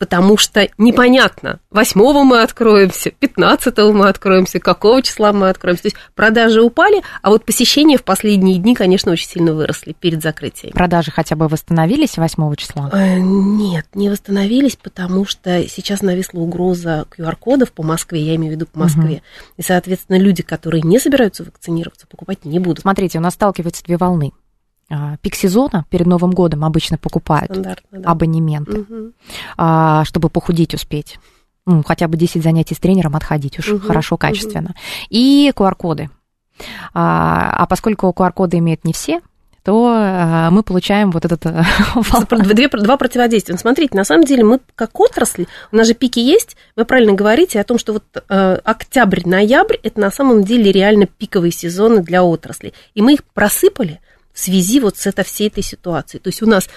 [0.00, 5.82] Потому что непонятно, 8 мы откроемся, 15 мы откроемся, какого числа мы откроемся.
[5.82, 10.22] То есть продажи упали, а вот посещения в последние дни, конечно, очень сильно выросли перед
[10.22, 10.72] закрытием.
[10.72, 12.88] Продажи хотя бы восстановились 8 числа?
[12.94, 18.56] Э, Нет, не восстановились, потому что сейчас нависла угроза QR-кодов по Москве, я имею в
[18.56, 19.22] виду по Москве.
[19.58, 22.80] И, соответственно, люди, которые не собираются вакцинироваться, покупать не будут.
[22.80, 24.32] Смотрите, у нас сталкиваются две волны.
[24.90, 27.76] А, Пик сезона перед Новым годом обычно покупают да.
[28.04, 28.86] абонементы,
[29.56, 31.18] а, чтобы похудеть успеть.
[31.66, 34.74] Ну, хотя бы 10 занятий с тренером отходить уж Мгм, хорошо, качественно.
[35.08, 36.10] И QR-коды.
[36.92, 39.20] А, а поскольку QR-коды имеют не все,
[39.62, 41.62] то а, мы получаем вот этот э,
[42.30, 43.54] Две, два противодействия.
[43.54, 47.12] Ну, смотрите, на самом деле мы как отрасль, у нас же пики есть, вы правильно
[47.12, 52.24] говорите о том, что вот э, октябрь-ноябрь это на самом деле реально пиковые сезоны для
[52.24, 52.72] отрасли.
[52.94, 54.00] И мы их просыпали
[54.32, 56.20] в связи вот с этой, всей этой ситуацией.
[56.22, 56.68] То есть у нас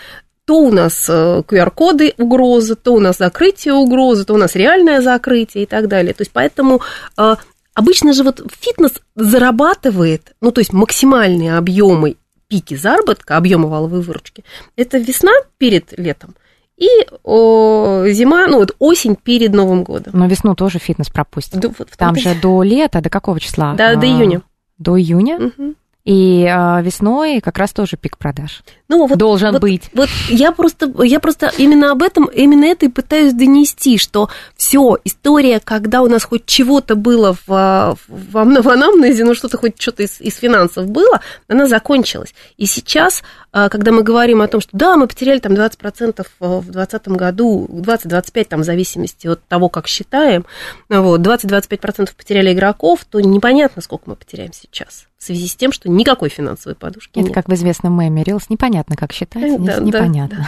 [0.46, 5.02] то у нас э, QR-коды угрозы, то у нас закрытие угрозы, то у нас реальное
[5.02, 6.14] закрытие и так далее.
[6.14, 6.82] То есть поэтому
[7.18, 7.36] э,
[7.74, 12.18] обычно же вот фитнес зарабатывает, ну то есть максимальные объемы
[12.50, 14.44] пики заработка, объема валовой выручки,
[14.76, 16.36] это весна перед летом
[16.78, 16.88] и
[17.24, 20.14] о, зима, ну вот осень перед Новым годом.
[20.16, 21.60] Но весну тоже фитнес пропустит.
[21.60, 23.74] Да, вот Там же до лета, до какого числа?
[23.74, 24.42] До- до А, июня.
[24.78, 25.38] До июня.
[25.40, 25.76] Мгм.
[26.06, 28.64] И а, весной как раз тоже пик продаж.
[28.90, 29.90] Ну, вот, Должен вот- быть.
[29.94, 34.98] Вот я просто, я просто именно об этом, именно это и пытаюсь донести, что все,
[35.06, 37.98] история, когда у нас хоть чего-то было в, в,
[38.32, 42.36] в анамнезе, ну что-то хоть что-то из, из финансов было, она закончилась.
[42.58, 46.62] И сейчас, а, когда мы говорим о том, что да, мы потеряли там 20% в
[46.64, 50.46] 2020 году, 20-25 там в зависимости от того, как считаем,
[50.90, 55.06] вот, 20-25% потеряли игроков, то непонятно, сколько мы потеряем сейчас.
[55.20, 57.34] В связи с тем, что никакой финансовой подушки Это нет.
[57.34, 58.50] как в известном меме Рилс.
[58.50, 60.46] Непонятно, как считать, Э, Да, да, непонятно.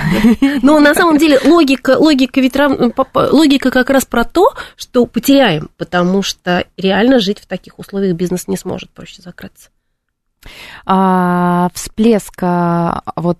[0.64, 5.06] Но на самом деле логика, логика, ведь рав- по- логика как раз про то, что
[5.06, 9.70] потеряем, потому что реально жить в таких условиях бизнес не сможет проще закрыться.
[10.86, 13.40] А, всплеск а, вот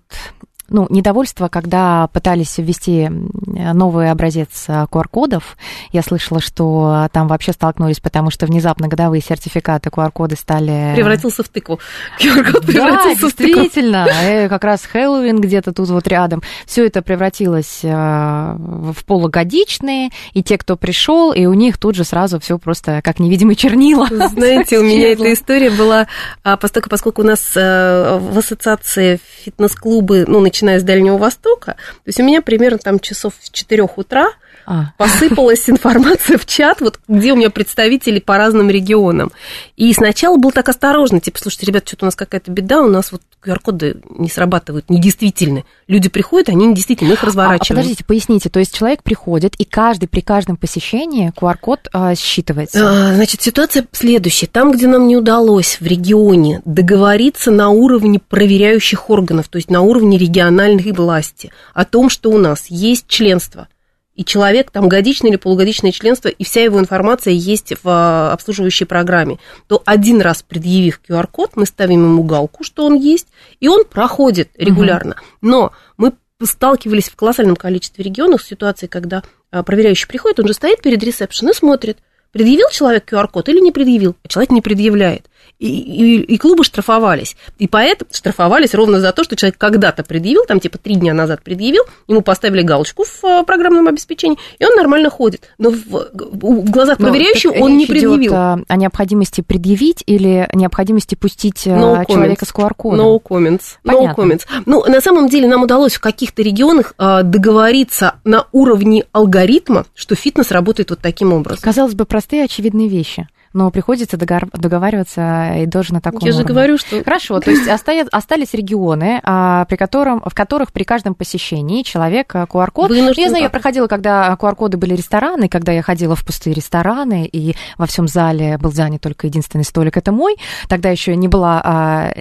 [0.68, 5.56] ну, недовольство, когда пытались ввести новый образец а, QR-кодов.
[5.92, 10.92] Я слышала, что там вообще столкнулись, потому что внезапно годовые сертификаты QR-коды стали...
[10.94, 11.78] Превратился в тыкву.
[12.20, 13.62] QR-код Да, превратился в тыкву.
[13.62, 14.06] действительно.
[14.22, 16.42] Э, Как раз Хэллоуин где-то тут вот рядом.
[16.66, 22.04] Все это превратилось э, в полугодичные, и те, кто пришел, и у них тут же
[22.04, 24.06] сразу все просто как невидимые чернила.
[24.10, 26.06] Знаете, у меня эта история была,
[26.42, 32.06] а, поскольку, поскольку у нас э, в ассоциации фитнес-клубы, ну, начиная с Дальнего Востока, то
[32.06, 34.30] есть у меня примерно там часов с 4 утра
[34.66, 39.30] А, посыпалась информация в чат, вот где у меня представители по разным регионам.
[39.76, 43.12] И сначала был так осторожно, типа, слушайте, ребят, что-то у нас какая-то беда, у нас
[43.12, 45.64] вот QR-коды не срабатывают, недействительны.
[45.86, 47.80] Люди приходят, они недействительны, мы их а, разворачиваем.
[47.80, 48.48] подождите, поясните.
[48.48, 52.80] То есть человек приходит, и каждый при каждом посещении QR-код а, считывается.
[52.82, 54.48] А, Значит, ситуация следующая.
[54.48, 59.82] Там, где нам не удалось в регионе договориться на уровне проверяющих органов, то есть на
[59.82, 63.68] уровне региональной власти, о том, что у нас есть членство,
[64.16, 68.86] и человек, там, годичное или полугодичное членство, и вся его информация есть в а, обслуживающей
[68.86, 73.28] программе, то один раз предъявив QR-код, мы ставим ему галку, что он есть,
[73.60, 75.16] и он проходит регулярно.
[75.42, 80.54] Но мы сталкивались в колоссальном количестве регионов с ситуацией, когда а, проверяющий приходит, он же
[80.54, 81.98] стоит перед ресепшн и смотрит,
[82.32, 85.26] предъявил человек QR-код или не предъявил, а человек не предъявляет.
[85.58, 87.36] И, и, и клубы штрафовались.
[87.58, 91.42] И поэтому штрафовались ровно за то, что человек когда-то предъявил, там типа три дня назад
[91.42, 95.50] предъявил, ему поставили галочку в э, программном обеспечении, и он нормально ходит.
[95.58, 98.16] Но в, в глазах проверяющего он не предъявил.
[98.16, 103.00] Идет о, о необходимости предъявить или необходимости пустить no человека с QR-кодом?
[103.00, 103.62] No comments.
[103.84, 104.42] No comments.
[104.66, 110.50] Ну, на самом деле нам удалось в каких-то регионах договориться на уровне алгоритма, что фитнес
[110.50, 111.62] работает вот таким образом.
[111.62, 116.40] Казалось бы, простые очевидные вещи но приходится договариваться и должен на таком Я уровне.
[116.42, 117.02] же говорю, что...
[117.02, 122.90] Хорошо, то есть остались регионы, а, при котором, в которых при каждом посещении человек QR-код...
[122.90, 127.26] Э, я знаю, я проходила, когда QR-коды были рестораны, когда я ходила в пустые рестораны,
[127.26, 130.36] и во всем зале был занят только единственный столик, это мой.
[130.68, 132.12] Тогда еще не была а,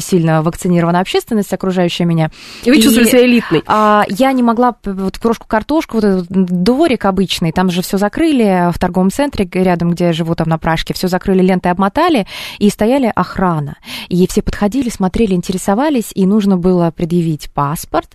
[0.00, 2.30] сильно вакцинирована общественность, окружающая меня.
[2.64, 3.62] И вы чувствовали себя элитной.
[3.66, 8.78] А, я не могла вот крошку-картошку, вот этот дворик обычный, там же все закрыли в
[8.78, 12.26] торговом центре рядом, где я живу, там на Пражке, все закрыли лентой, обмотали,
[12.58, 13.76] и стояли охрана.
[14.08, 18.08] И все подходили, смотрели, интересовались, и нужно было предъявить паспорт,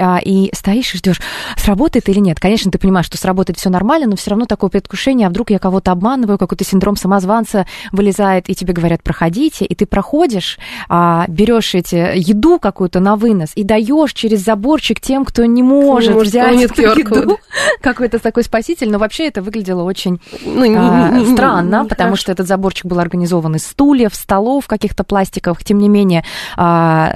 [0.00, 1.20] а, и стоишь и ждешь,
[1.56, 2.40] сработает или нет.
[2.40, 5.58] Конечно, ты понимаешь, что сработает все нормально, но все равно такое предвкушение, а вдруг я
[5.58, 11.74] кого-то обманываю, какой-то синдром самозванца вылезает, и тебе говорят, проходите, и ты проходишь, а, берешь
[11.74, 16.62] эти еду какую-то на вынос и даешь через заборчик тем, кто не может Может, взять
[16.62, 17.38] эту еду,
[17.82, 22.22] какой-то такой спаситель, но вообще это выглядело очень ну, а, странно, потому хорошо.
[22.22, 26.24] что этот заборчик был организован из стульев, столов каких-то пластиковых, тем не менее
[26.56, 27.14] а,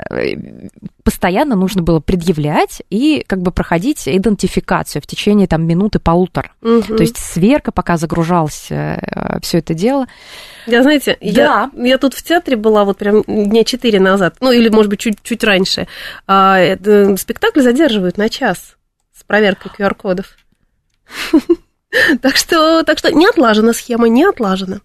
[1.03, 6.51] постоянно нужно было предъявлять и как бы проходить идентификацию в течение там минуты-полутора.
[6.63, 6.97] Угу.
[6.97, 10.07] То есть сверка, пока загружалось э, все это дело.
[10.67, 11.71] Я, знаете, Да.
[11.77, 15.01] я, я тут в театре была вот прям дня четыре назад, ну или, может быть,
[15.01, 15.87] чуть-чуть раньше.
[16.27, 18.77] А, это, спектакль задерживают на час
[19.17, 20.37] с проверкой QR-кодов.
[22.21, 24.81] Так что, так что не отлажена схема, не отлажена.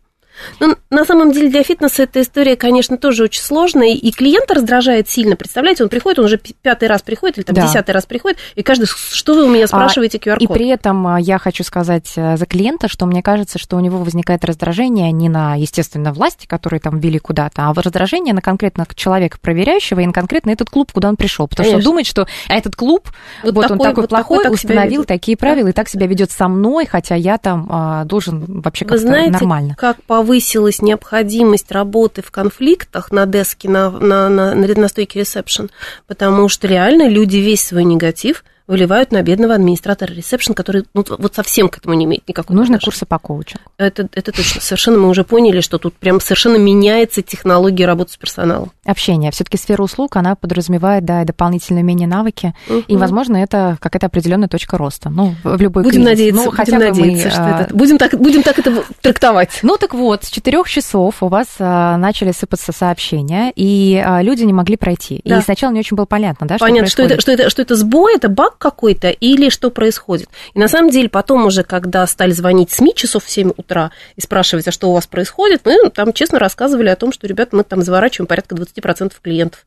[0.59, 5.09] Ну, на самом деле для фитнеса эта история, конечно, тоже очень сложная, и клиента раздражает
[5.09, 5.35] сильно.
[5.35, 7.67] Представляете, он приходит, он уже пятый раз приходит, или там Да.
[7.67, 10.41] десятый раз приходит, и каждый, что вы у меня спрашиваете QR-код?
[10.41, 13.79] И при этом а, я хочу сказать э, за клиента, что мне кажется, что у
[13.79, 18.85] него возникает раздражение не на, естественно, власти, которые там ввели куда-то, а раздражение на конкретно
[18.95, 21.47] человека проверяющего и на конкретно этот клуб, куда он пришел.
[21.47, 21.91] Потому что он Конечно.
[21.91, 23.09] думает, что а этот клуб,
[23.43, 26.07] Вот вот, он такой, такой вот плохой, такой так установил такие правила и так себя
[26.07, 29.75] ведет со мной, хотя я там а, должен вообще как-то нормально.
[29.77, 35.71] как повысилась необходимость работы в конфликтах на деске, на, на, на, на стойке ресепшн?
[36.05, 41.33] Потому что реально люди весь свой негатив выливают на бедного администратора ресепшн, который ну, вот
[41.33, 42.85] совсем к этому не имеет никакого Нужны отношения.
[42.85, 43.63] курсы по коучингу.
[43.77, 44.61] Это, это точно.
[44.61, 48.71] Совершенно мы уже поняли, что тут прям совершенно меняется технология работы с персоналом.
[48.85, 49.31] Общение.
[49.31, 52.53] Все-таки сфера услуг, она подразумевает, да, и дополнительные умения, навыки.
[52.67, 52.99] И, Мгм.
[52.99, 55.09] возможно, это какая-то определенная точка роста.
[55.09, 56.09] Ну, в любой Будем кризис.
[56.11, 57.75] надеяться, ну, будем хотя бы мы, надеяться, что а, это...
[57.75, 59.59] Будем так, будем так это трактовать.
[59.63, 64.43] Ну так вот, с четырех часов у вас а, начали сыпаться сообщения, и а, люди
[64.43, 65.21] не могли пройти.
[65.25, 65.39] Да.
[65.39, 68.15] И сначала не очень было понятно, да, Понятно, что, это, что, это, что это сбой,
[68.15, 70.29] это баг какой-то, или что происходит.
[70.53, 74.21] И на самом деле потом уже, когда стали звонить СМИ часов в 7 утра и
[74.21, 77.63] спрашивать, а что у вас происходит, мы там честно рассказывали о том, что, ребята, мы
[77.63, 79.65] там заворачиваем порядка 20% клиентов,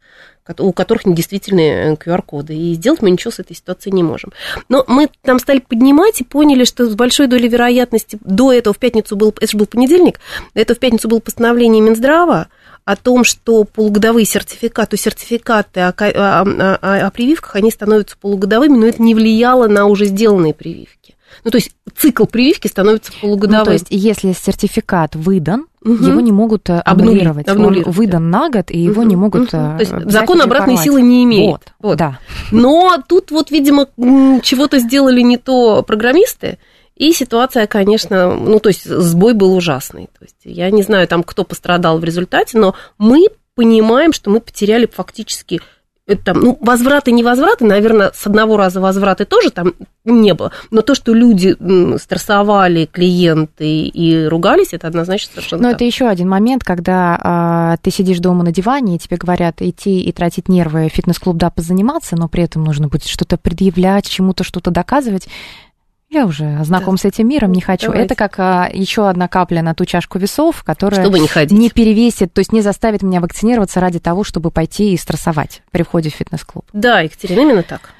[0.58, 4.32] у которых недействительные QR-коды, и сделать мы ничего с этой ситуацией не можем.
[4.68, 8.78] Но мы там стали поднимать и поняли, что с большой долей вероятности до этого в
[8.78, 10.20] пятницу был, это же был понедельник,
[10.54, 12.48] до этого в пятницу было постановление Минздрава,
[12.84, 18.86] о том, что полугодовые сертификаты, сертификаты о, о- о- о- прививках, они становятся полугодовыми, но
[18.86, 21.14] это не влияло на уже сделанные прививки.
[21.44, 23.60] Ну, то есть цикл прививки становится полугодовым.
[23.60, 26.06] Ну, то есть, если сертификат выдан, Мгм.
[26.10, 27.48] его не могут э, Обнулить, аннулировать.
[27.48, 29.48] обнулировать, Он выдан на год, и его Мгм, не могут...
[29.48, 31.50] э, То есть закон обратной силы не имеет.
[31.50, 31.98] Вот, Вот.
[31.98, 32.18] да.
[32.52, 33.86] Но тут вот, видимо,
[34.42, 36.58] чего-то сделали не то программисты,
[37.02, 40.08] и ситуация, конечно, ну, то есть сбой был ужасный.
[40.18, 43.26] То есть я не знаю, там, кто пострадал в результате, но мы
[43.56, 45.60] понимаем, что мы потеряли фактически
[46.06, 49.74] это там, ну, возвраты, не возвраты, наверное, с одного раза возвраты тоже там
[50.04, 51.56] не было, но то, что люди
[51.98, 55.76] стрессовали, клиенты и ругались, это однозначно совершенно Но так.
[55.76, 60.00] это еще один момент, когда а, ты сидишь дома на диване, и тебе говорят идти
[60.00, 64.42] и тратить нервы в фитнес-клуб, да, позаниматься, но при этом нужно будет что-то предъявлять, чему-то
[64.42, 65.28] что-то доказывать.
[66.12, 67.86] Я уже знаком с этим миром, не хочу.
[67.86, 68.04] Давайте.
[68.04, 71.58] Это как а, еще одна капля на ту чашку весов, которая Чтобы не ходить.
[71.58, 75.82] не перевесит, то есть не заставит меня вакцинироваться ради того, чтобы пойти и стрессовать при
[75.84, 76.66] входе в фитнес-клуб.
[76.74, 77.94] Да, Екатерина, именно так.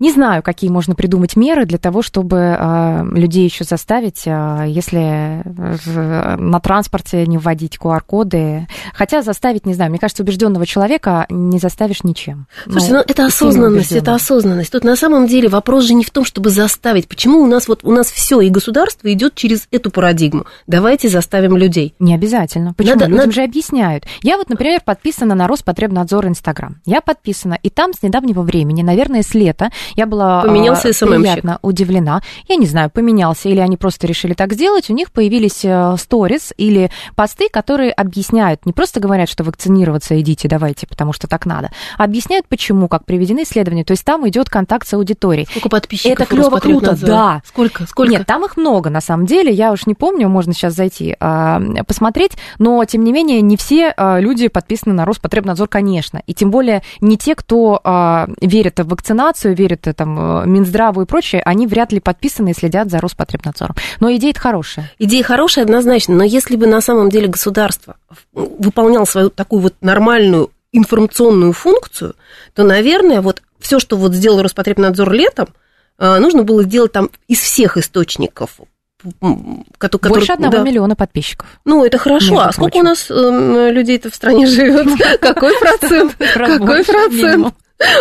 [0.00, 5.42] Не знаю, какие можно придумать меры для того, чтобы э, людей еще заставить, э, если
[5.44, 8.66] на транспорте не вводить QR-коды.
[8.94, 12.46] Хотя заставить, не знаю, мне кажется, убежденного человека не заставишь ничем.
[12.64, 14.72] Слушайте, ну, ну это осознанность, это осознанность.
[14.72, 17.06] Тут на самом деле вопрос же не в том, чтобы заставить.
[17.06, 20.46] Почему у нас вот у нас все и государство идет через эту парадигму?
[20.66, 21.94] Давайте заставим людей.
[21.98, 22.72] Не обязательно.
[22.72, 22.94] Почему?
[22.94, 23.32] Надо, Людям надо...
[23.32, 24.04] же объясняют.
[24.22, 26.80] Я вот, например, подписана на Роспотребнадзор Инстаграм.
[26.86, 31.58] Я подписана, и там с недавнего времени, наверное, с лета, я была поменялся э, приятно
[31.62, 32.22] удивлена.
[32.48, 34.90] Я не знаю, поменялся или они просто решили так сделать.
[34.90, 40.48] У них появились э, сторис или посты, которые объясняют, не просто говорят, что вакцинироваться идите,
[40.48, 43.84] давайте, потому что так надо, а объясняют, почему, как приведены исследования.
[43.84, 45.46] То есть там идет контакт с аудиторией.
[45.46, 46.12] Сколько подписчиков?
[46.12, 47.42] Это клево, круто, да.
[47.46, 47.86] Сколько?
[47.86, 48.10] Сколько?
[48.10, 49.52] Нет, там их много, на самом деле.
[49.52, 53.94] Я уж не помню, можно сейчас зайти а, посмотреть, но, тем не менее, не все
[53.96, 56.22] а, люди подписаны на Роспотребнадзор, конечно.
[56.26, 61.02] И тем более не те, кто а, верит в вакцинацию, верит это там э, Минздраву
[61.02, 63.74] и прочее, они вряд ли подписаны и следят за Роспотребнадзором.
[64.00, 64.90] Но идея хорошая.
[64.98, 67.96] Идея хорошая однозначно, но если бы на самом деле государство
[68.32, 72.14] выполняло свою такую вот нормальную информационную функцию,
[72.54, 75.48] то, наверное, вот все, что вот сделал Роспотребнадзор летом,
[75.98, 78.60] э, нужно было сделать там из всех источников,
[79.78, 80.62] который, Больше одного да.
[80.62, 81.46] миллиона подписчиков.
[81.64, 82.38] Ну, это хорошо.
[82.38, 84.86] А сколько у нас э, людей-то в стране живет?
[85.20, 86.16] Какой процент?
[86.16, 87.54] Какой процент?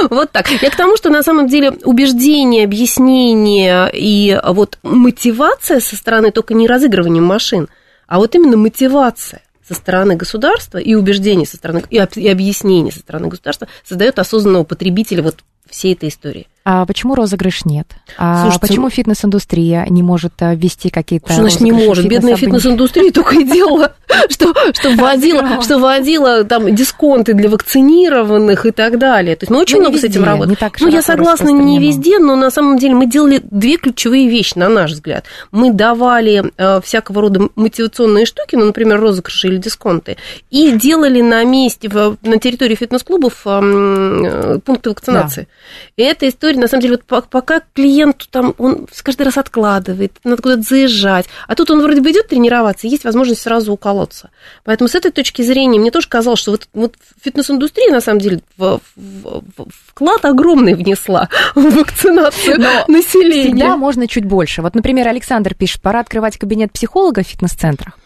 [0.09, 0.49] Вот так.
[0.49, 6.53] Я к тому, что на самом деле убеждение, объяснение и вот мотивация со стороны только
[6.53, 7.69] не разыгрывания машин,
[8.07, 13.27] а вот именно мотивация со стороны государства и убеждение со стороны и объяснение со стороны
[13.27, 15.38] государства создает осознанного потребителя вот
[15.69, 16.47] всей этой истории.
[16.66, 17.88] А почему розыгрыш нет?
[18.18, 22.05] А Слушайте, почему фитнес-индустрия не может э, ввести какие-то Что значит не может?
[22.07, 23.93] Бедная фитнес-индустрия только и делала,
[24.30, 29.38] что, что, вводила, что вводила там дисконты для вакцинированных и так далее.
[29.38, 30.57] То есть мы очень ну, много с этим работаем.
[30.82, 34.68] Ну, я согласна, не везде, но на самом деле мы делали две ключевые вещи, на
[34.68, 35.26] наш взгляд.
[35.51, 40.18] Мы давали э, всякого рода мотивационные штуки, ну, например, розыгрыши или дисконты,
[40.49, 45.47] и делали на месте, в, на территории фитнес-клубов э, пункты вакцинации.
[45.97, 46.03] Да.
[46.03, 50.14] И эта история история, на самом деле, вот пока клиенту там, он каждый раз откладывает,
[50.24, 54.30] надо куда-то заезжать, а тут он вроде бы идет тренироваться, есть возможность сразу уколоться.
[54.64, 58.41] Поэтому с этой точки зрения мне тоже казалось, что вот, вот фитнес-индустрия, на самом деле,
[58.58, 63.50] в, в, в, вклад огромный внесла в вакцинацию Но населения.
[63.50, 64.62] Всегда можно чуть больше.
[64.62, 67.97] Вот, например, Александр пишет, пора открывать кабинет психолога в фитнес-центрах.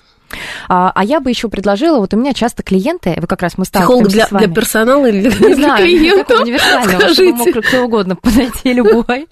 [0.69, 3.65] А, а я бы еще предложила, вот у меня часто клиенты, вы как раз мы
[3.65, 6.41] сталкиваемся Психолог для, для персонала или для, Не знаю, клиентов?
[6.41, 9.27] универсального, чтобы мог кто угодно подойти, любой.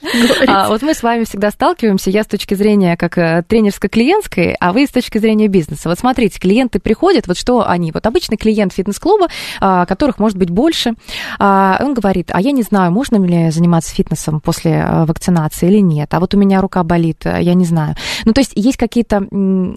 [0.48, 4.74] А, вот мы с вами всегда сталкиваемся, я с точки зрения как э, тренерско-клиентской, а
[4.74, 5.90] вы с точки зрения бизнеса.
[5.90, 9.28] Вот смотрите, клиенты приходят, вот что они, вот обычный клиент фитнес-клуба,
[9.60, 10.94] а, которых может быть больше,
[11.40, 15.80] а, он говорит, а я не знаю, можно ли заниматься фитнесом после э, вакцинации или
[15.80, 17.96] нет, а вот у меня рука болит, э, я не знаю.
[18.26, 19.18] Ну, то есть есть какие-то,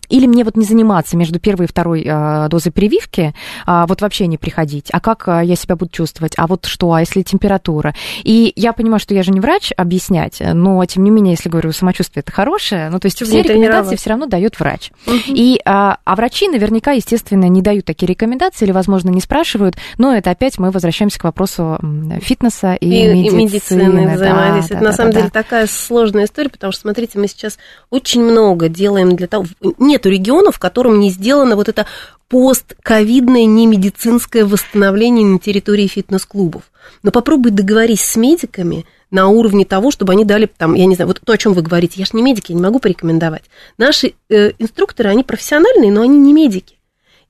[0.08, 3.34] или мне вот не заниматься разница между первой и второй э, дозой прививки,
[3.66, 6.92] э, вот вообще не приходить, а как э, я себя буду чувствовать, а вот что,
[6.92, 7.94] а если температура.
[8.22, 11.72] И я понимаю, что я же не врач объяснять, но тем не менее, если говорю,
[11.72, 14.90] самочувствие это хорошее, ну то есть все рекомендации все равно дает врач.
[15.06, 15.14] Угу.
[15.28, 20.14] И, а, а врачи наверняка, естественно, не дают такие рекомендации или, возможно, не спрашивают, но
[20.14, 21.78] это опять мы возвращаемся к вопросу
[22.20, 23.40] фитнеса и, и медицины.
[23.40, 25.42] И медицины да, это да, на да, самом да, деле да.
[25.42, 27.58] такая сложная история, потому что, смотрите, мы сейчас
[27.90, 29.44] очень много делаем для того...
[29.78, 31.86] Нету регионов, в котором не сделано вот это
[32.28, 36.62] постковидное немедицинское восстановление на территории фитнес-клубов.
[37.02, 41.08] Но попробуй договорись с медиками на уровне того, чтобы они дали, там, я не знаю,
[41.08, 43.44] вот то, о чем вы говорите, я же не медик, я не могу порекомендовать.
[43.78, 46.78] Наши э, инструкторы, они профессиональные, но они не медики.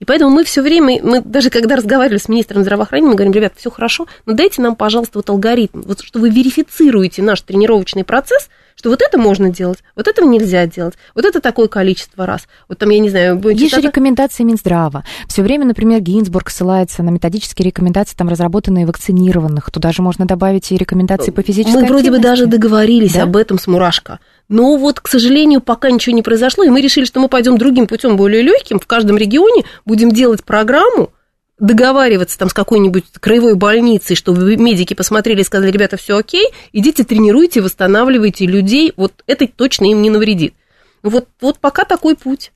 [0.01, 3.53] И поэтому мы все время, мы даже когда разговаривали с министром здравоохранения, мы говорим, ребят,
[3.57, 8.49] все хорошо, но дайте нам, пожалуйста, вот алгоритм, вот что вы верифицируете наш тренировочный процесс–
[8.75, 12.47] что вот это можно делать, вот этого нельзя делать, вот это такое количество раз.
[12.69, 13.37] Вот там, я не знаю...
[13.37, 15.05] Будет Есть же рекомендации Минздрава.
[15.29, 19.71] Все время, например, Гинзбург ссылается на методические рекомендации, там, разработанные вакцинированных.
[19.71, 23.23] Туда же можно добавить и рекомендации по физической Мы вроде бы даже договорились да?
[23.25, 24.19] об этом с Мурашко.
[24.49, 27.87] Но вот, к сожалению, пока ничего не произошло, и мы решили, что мы пойдем другим
[27.87, 28.79] путем, более легким.
[28.79, 31.11] В каждом регионе будем делать программу,
[31.59, 37.05] договариваться там с какой-нибудь краевой больницей, чтобы медики посмотрели и сказали, ребята, все окей, идите
[37.05, 40.55] тренируйте, восстанавливайте людей, вот это точно им не навредит.
[41.03, 42.53] Вот, вот пока такой путь.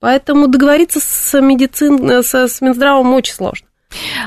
[0.00, 3.66] Поэтому договориться с, медицин, с, с Минздравом очень сложно.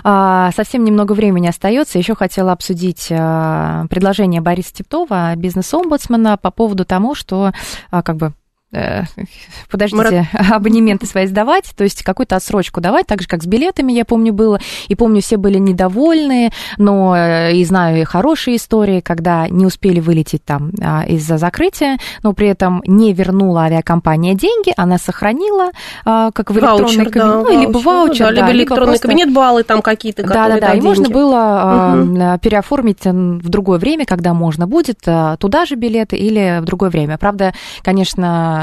[0.04, 1.98] А, совсем немного времени остается.
[1.98, 7.52] Еще хотела обсудить а, предложение Бориса Типтова, бизнес-омбудсмена, по поводу того, что
[7.90, 8.34] а, как бы
[8.74, 9.04] э,
[9.70, 14.06] подождите, абонементы свои сдавать, то есть какую-то отсрочку давать, так же, как с билетами, я
[14.06, 14.60] помню, было.
[14.88, 20.00] И помню, все были недовольны, но э, и знаю и хорошие истории, когда не успели
[20.00, 25.72] вылететь там а, из-за закрытия, но при этом не вернула авиакомпания деньги, она сохранила,
[26.06, 29.08] а, как в электронный Ваучер, кабинет, да, ну, либо ваучер, да, либо да, электронный просто-
[29.08, 30.74] кабинет, баллы там какие-то, да, да, да.
[30.74, 35.00] И можно было м, переоформить м, в другое время, когда можно будет,
[35.40, 37.18] туда же билеты или в другое время.
[37.18, 37.54] Правда,
[37.84, 38.63] конечно,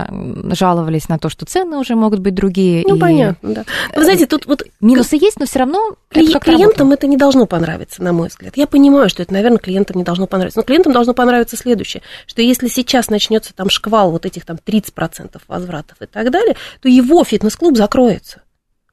[0.55, 2.85] жаловались на то, что цены уже могут быть другие.
[2.87, 3.65] Ну, и понятно, да.
[3.95, 7.47] Вы знаете, тут вот Минусы есть, но все равно Кли- это клиентам это не должно
[7.47, 8.57] понравиться, на мой взгляд.
[8.57, 10.59] Я понимаю, что это, наверное, клиентам не должно понравиться.
[10.59, 15.41] Но клиентам должно понравиться следующее, что если сейчас начнется там шквал вот этих там 30%
[15.49, 18.43] возвратов и так далее, то его фитнес-клуб закроется.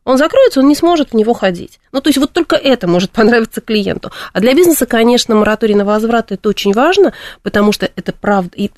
[0.04, 1.82] Он закроется, он не сможет в него ходить.
[1.92, 4.10] Ну, то есть вот только это может понравиться клиенту.
[4.32, 7.12] А для бизнеса, конечно, мораторий на возврат это очень важно,
[7.44, 8.52] потому что это правда.
[8.56, 8.72] И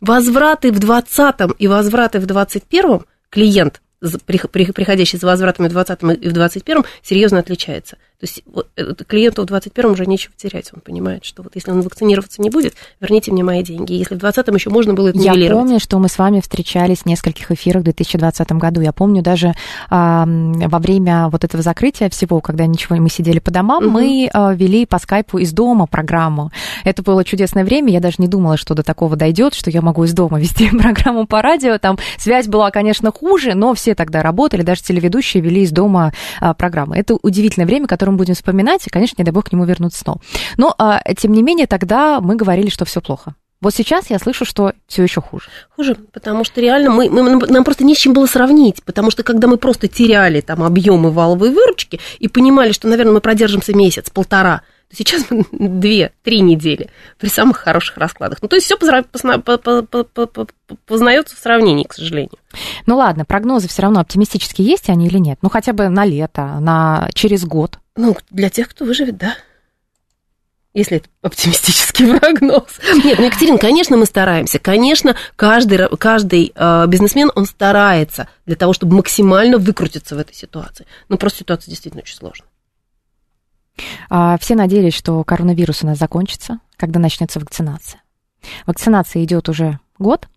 [0.00, 3.00] возвраты в 20 и возвраты в 21
[3.30, 7.96] клиент, приходящий за возвратами в 20 и в 21 серьезно отличается.
[8.20, 10.70] То есть вот, э, клиенту в 21 уже нечего терять.
[10.74, 13.92] Он понимает, что вот если он вакцинироваться не будет, верните мне мои деньги.
[13.92, 17.06] Если в 20 еще можно было это Я помню, что мы с вами встречались в
[17.06, 18.80] нескольких эфирах в 2020 году.
[18.80, 19.54] Я помню даже
[19.88, 23.92] м, во время вот этого закрытия всего, когда ничего, мы сидели по домам, Мгм.
[23.92, 26.50] мы а, вели по скайпу из дома программу.
[26.82, 27.92] Это было чудесное время.
[27.92, 31.24] Я даже не думала, что до такого дойдет, что я могу из дома вести программу
[31.28, 31.78] по радио.
[31.78, 36.52] Там связь была, конечно, хуже, но все тогда работали, даже телеведущие вели из дома а,
[36.54, 36.96] программы.
[36.96, 40.00] Это удивительное время, которое мы будем вспоминать, и, конечно, не дай бог к нему вернуться
[40.00, 40.20] снова.
[40.56, 43.34] Но, а, тем не менее, тогда мы говорили, что все плохо.
[43.60, 45.46] Вот сейчас я слышу, что все еще хуже.
[45.74, 49.24] Хуже, потому что реально мы, мы- нам просто не с чем было сравнить, потому что
[49.24, 54.10] когда мы просто теряли там объемы валовой выручки и понимали, что, наверное, мы продержимся месяц,
[54.10, 56.88] полтора, то сейчас мы две, три недели
[57.18, 58.38] при самых хороших раскладах.
[58.42, 58.76] Ну, то есть все
[60.86, 62.38] познается в сравнении, к сожалению.
[62.86, 65.38] Ну ладно, прогнозы все равно оптимистические есть они или нет?
[65.42, 67.78] Ну хотя бы на лето, на через год.
[67.98, 69.34] Ну, для тех, кто выживет, да.
[70.72, 72.78] Если это оптимистический прогноз.
[73.04, 74.60] Нет, ну, Екатерина, конечно, мы стараемся.
[74.60, 80.86] Конечно, каждый, каждый э, бизнесмен, он старается для того, чтобы максимально выкрутиться в этой ситуации.
[81.08, 82.48] Но просто ситуация действительно очень сложная.
[84.08, 88.00] А, Все надеялись, что коронавирус у нас закончится, когда начнется вакцинация.
[88.64, 90.28] Вакцинация идет уже год.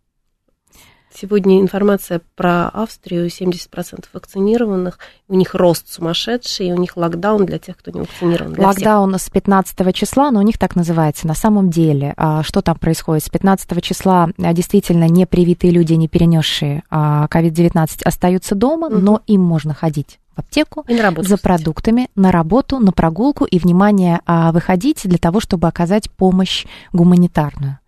[1.13, 4.97] Сегодня информация про Австрию, 70% вакцинированных,
[5.27, 8.53] у них рост сумасшедший, и у них локдаун для тех, кто не вакцинирован.
[8.53, 8.77] для всех.
[8.85, 11.27] Локдаун с 15 числа, но у них так называется.
[11.27, 13.23] На самом деле, а, что там происходит?
[13.25, 19.03] С 15 числа а, действительно непривитые люди, не перенесшие а, COVID-19, остаются дома, Мгм.
[19.03, 21.57] но им можно ходить в аптеку, И на работу, за кстати.
[21.57, 27.79] продуктами, на работу, на прогулку и, внимание, а, выходить для того, чтобы оказать помощь гуманитарную.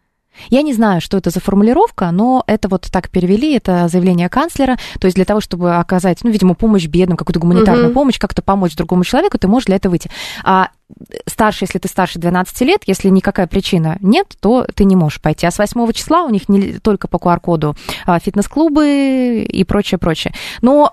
[0.49, 4.77] Я не знаю, что это за формулировка, но это вот так перевели, это заявление канцлера.
[4.99, 7.93] То есть для того, чтобы оказать, ну, видимо, помощь бедным, какую-то гуманитарную Мгм.
[7.93, 10.09] помощь, как-то помочь другому человеку, ты можешь для этого выйти.
[10.43, 10.69] А
[11.25, 15.45] старше, если ты старше 12 лет, если никакая причина нет, то ты не можешь пойти.
[15.47, 17.75] А с 8 числа у них не только по QR-коду
[18.05, 20.34] а, фитнес-клубы и прочее, прочее.
[20.61, 20.91] Но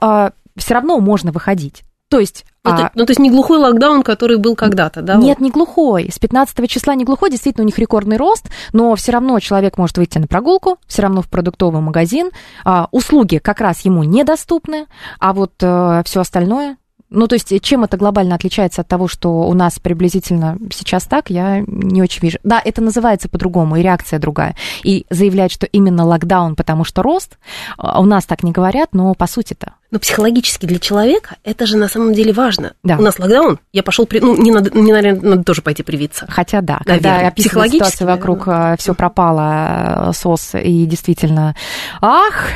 [0.56, 1.82] все равно можно выходить.
[2.10, 2.44] То есть...
[2.62, 5.14] Ну, а, то, ну, то есть не глухой локдаун, который был когда-то, да?
[5.14, 6.10] нет, не глухой.
[6.12, 9.96] С 15 числа не глухой, действительно, у них рекордный рост, но все равно человек может
[9.96, 12.30] выйти на прогулку, все равно в продуктовый магазин.
[12.66, 14.86] А, услуги как раз ему недоступны,
[15.18, 16.76] а вот все остальное.
[17.10, 21.28] Ну, то есть, чем это глобально отличается от того, что у нас приблизительно сейчас так,
[21.28, 22.38] я не очень вижу.
[22.44, 24.54] Да, это называется по-другому, и реакция другая.
[24.84, 27.38] И заявлять, что именно локдаун, потому что рост,
[27.76, 29.74] а, у нас так не говорят, но по сути-то.
[29.90, 32.74] Но психологически для человека это же на самом деле важно.
[32.82, 32.96] Да.
[32.98, 34.20] У нас локдаун, я пошел, при...
[34.20, 36.26] ну, не надо, не надо, надо тоже пойти привиться.
[36.28, 37.18] Хотя да, Наверное.
[37.18, 41.56] когда Психологически, ситуацию вокруг, все пропало, э, СОС, и действительно,
[42.00, 42.48] ах,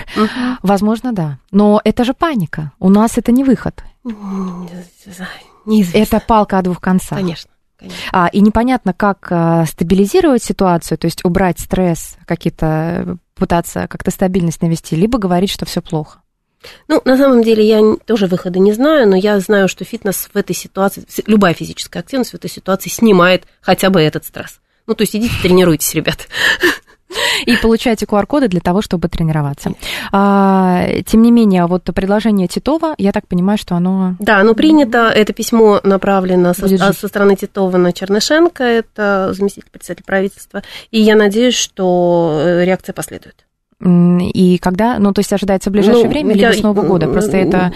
[0.63, 1.39] возможно, да.
[1.51, 2.73] Но это же паника.
[2.79, 3.83] У нас это не выход.
[5.67, 6.17] Неизвестно.
[6.17, 7.19] Это палка о двух концах.
[7.19, 7.51] Конечно.
[7.79, 7.99] конечно.
[8.13, 14.63] А, и непонятно, как а, стабилизировать ситуацию, то есть убрать стресс, какие-то пытаться как-то стабильность
[14.63, 16.21] навести, либо говорить, что все плохо.
[16.89, 20.37] Ну, на самом деле, я тоже выхода не знаю, но я знаю, что фитнес в
[20.37, 24.61] этой ситуации, любая физическая активность в этой ситуации снимает хотя бы этот стресс.
[24.87, 26.29] Ну, то есть идите тренируйтесь, ребят.
[27.47, 29.73] И получайте QR-коды для того, чтобы тренироваться.
[30.13, 34.17] А, тем не менее, вот предложение Титова, я так понимаю, что оно...
[34.19, 35.11] Да, оно принято.
[35.11, 40.63] Это письмо направлено со, а, со стороны Титова на Чернышенко, это заместитель председателя правительства.
[40.91, 43.45] И я надеюсь, что э, реакция последует.
[43.85, 47.07] И когда, ну, то есть ожидается в ближайшее Ну, время, я- либо с Нового года?
[47.07, 47.73] Просто это...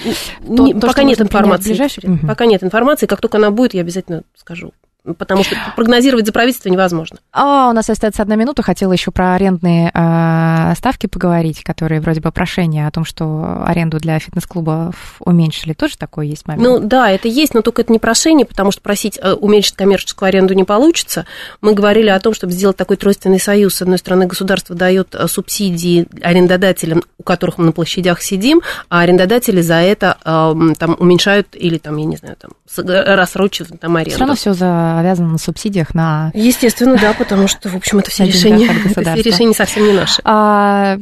[0.47, 1.69] Не- то, пока нет информации.
[1.71, 2.19] ближайшее-.
[2.27, 3.07] Пока нет информации.
[3.07, 4.73] Как только она будет, я обязательно скажу
[5.17, 7.19] потому что прогнозировать за правительство невозможно.
[7.33, 8.63] А, у нас остается одна минута.
[8.63, 13.99] Хотела еще про арендные э, ставки поговорить, которые вроде бы прошение о том, что аренду
[13.99, 15.73] для фитнес-клубов уменьшили.
[15.73, 16.67] Тоже такое есть момент?
[16.67, 20.29] Ну да, это есть, но только это не прошение, потому что просить э, уменьшить коммерческую
[20.29, 21.27] аренду не получится.
[21.61, 23.77] Мы говорили о том, чтобы сделать такой тройственный союз.
[23.77, 29.01] С одной стороны, государство дает э, субсидии арендодателям, у которых мы на площадях сидим, а
[29.01, 34.11] арендодатели за это э, там уменьшают или там, я не знаю, там рассрочивают там аренду.
[34.11, 34.53] Все равно все
[34.99, 36.33] завязано на субсидиях, на...
[36.35, 40.21] Естественно, да, потому что, в общем, это все решения, это все решения совсем не наши.
[40.25, 40.99] А,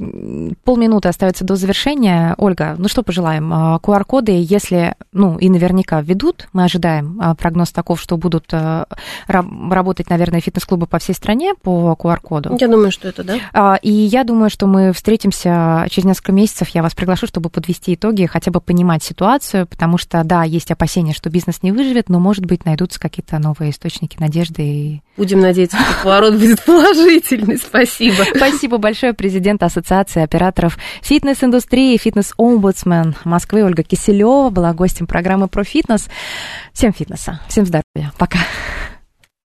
[0.64, 2.34] полминуты остается до завершения.
[2.36, 3.52] Ольга, ну что пожелаем?
[3.52, 8.86] QR-коды, а, если, ну и наверняка введут, мы ожидаем а, прогноз таков, что будут а,
[9.26, 12.56] работать, наверное, фитнес-клубы по всей стране по QR-коду.
[12.60, 13.76] Я думаю, что это, да.
[13.76, 18.26] И я думаю, что мы встретимся через несколько месяцев, я вас приглашу, чтобы подвести итоги,
[18.26, 22.44] хотя бы понимать ситуацию, потому что, да, есть опасения, что бизнес не выживет, но, может
[22.44, 24.62] быть, найдутся какие-то новые источники надежды.
[24.62, 25.02] И...
[25.16, 27.58] Будем надеяться, что поворот будет положительный.
[27.58, 28.24] Спасибо.
[28.34, 36.08] Спасибо большое, президент Ассоциации операторов фитнес-индустрии, фитнес-омбудсмен Москвы Ольга Киселева была гостем программы про фитнес.
[36.72, 38.12] Всем фитнеса, всем здоровья.
[38.18, 38.38] Пока.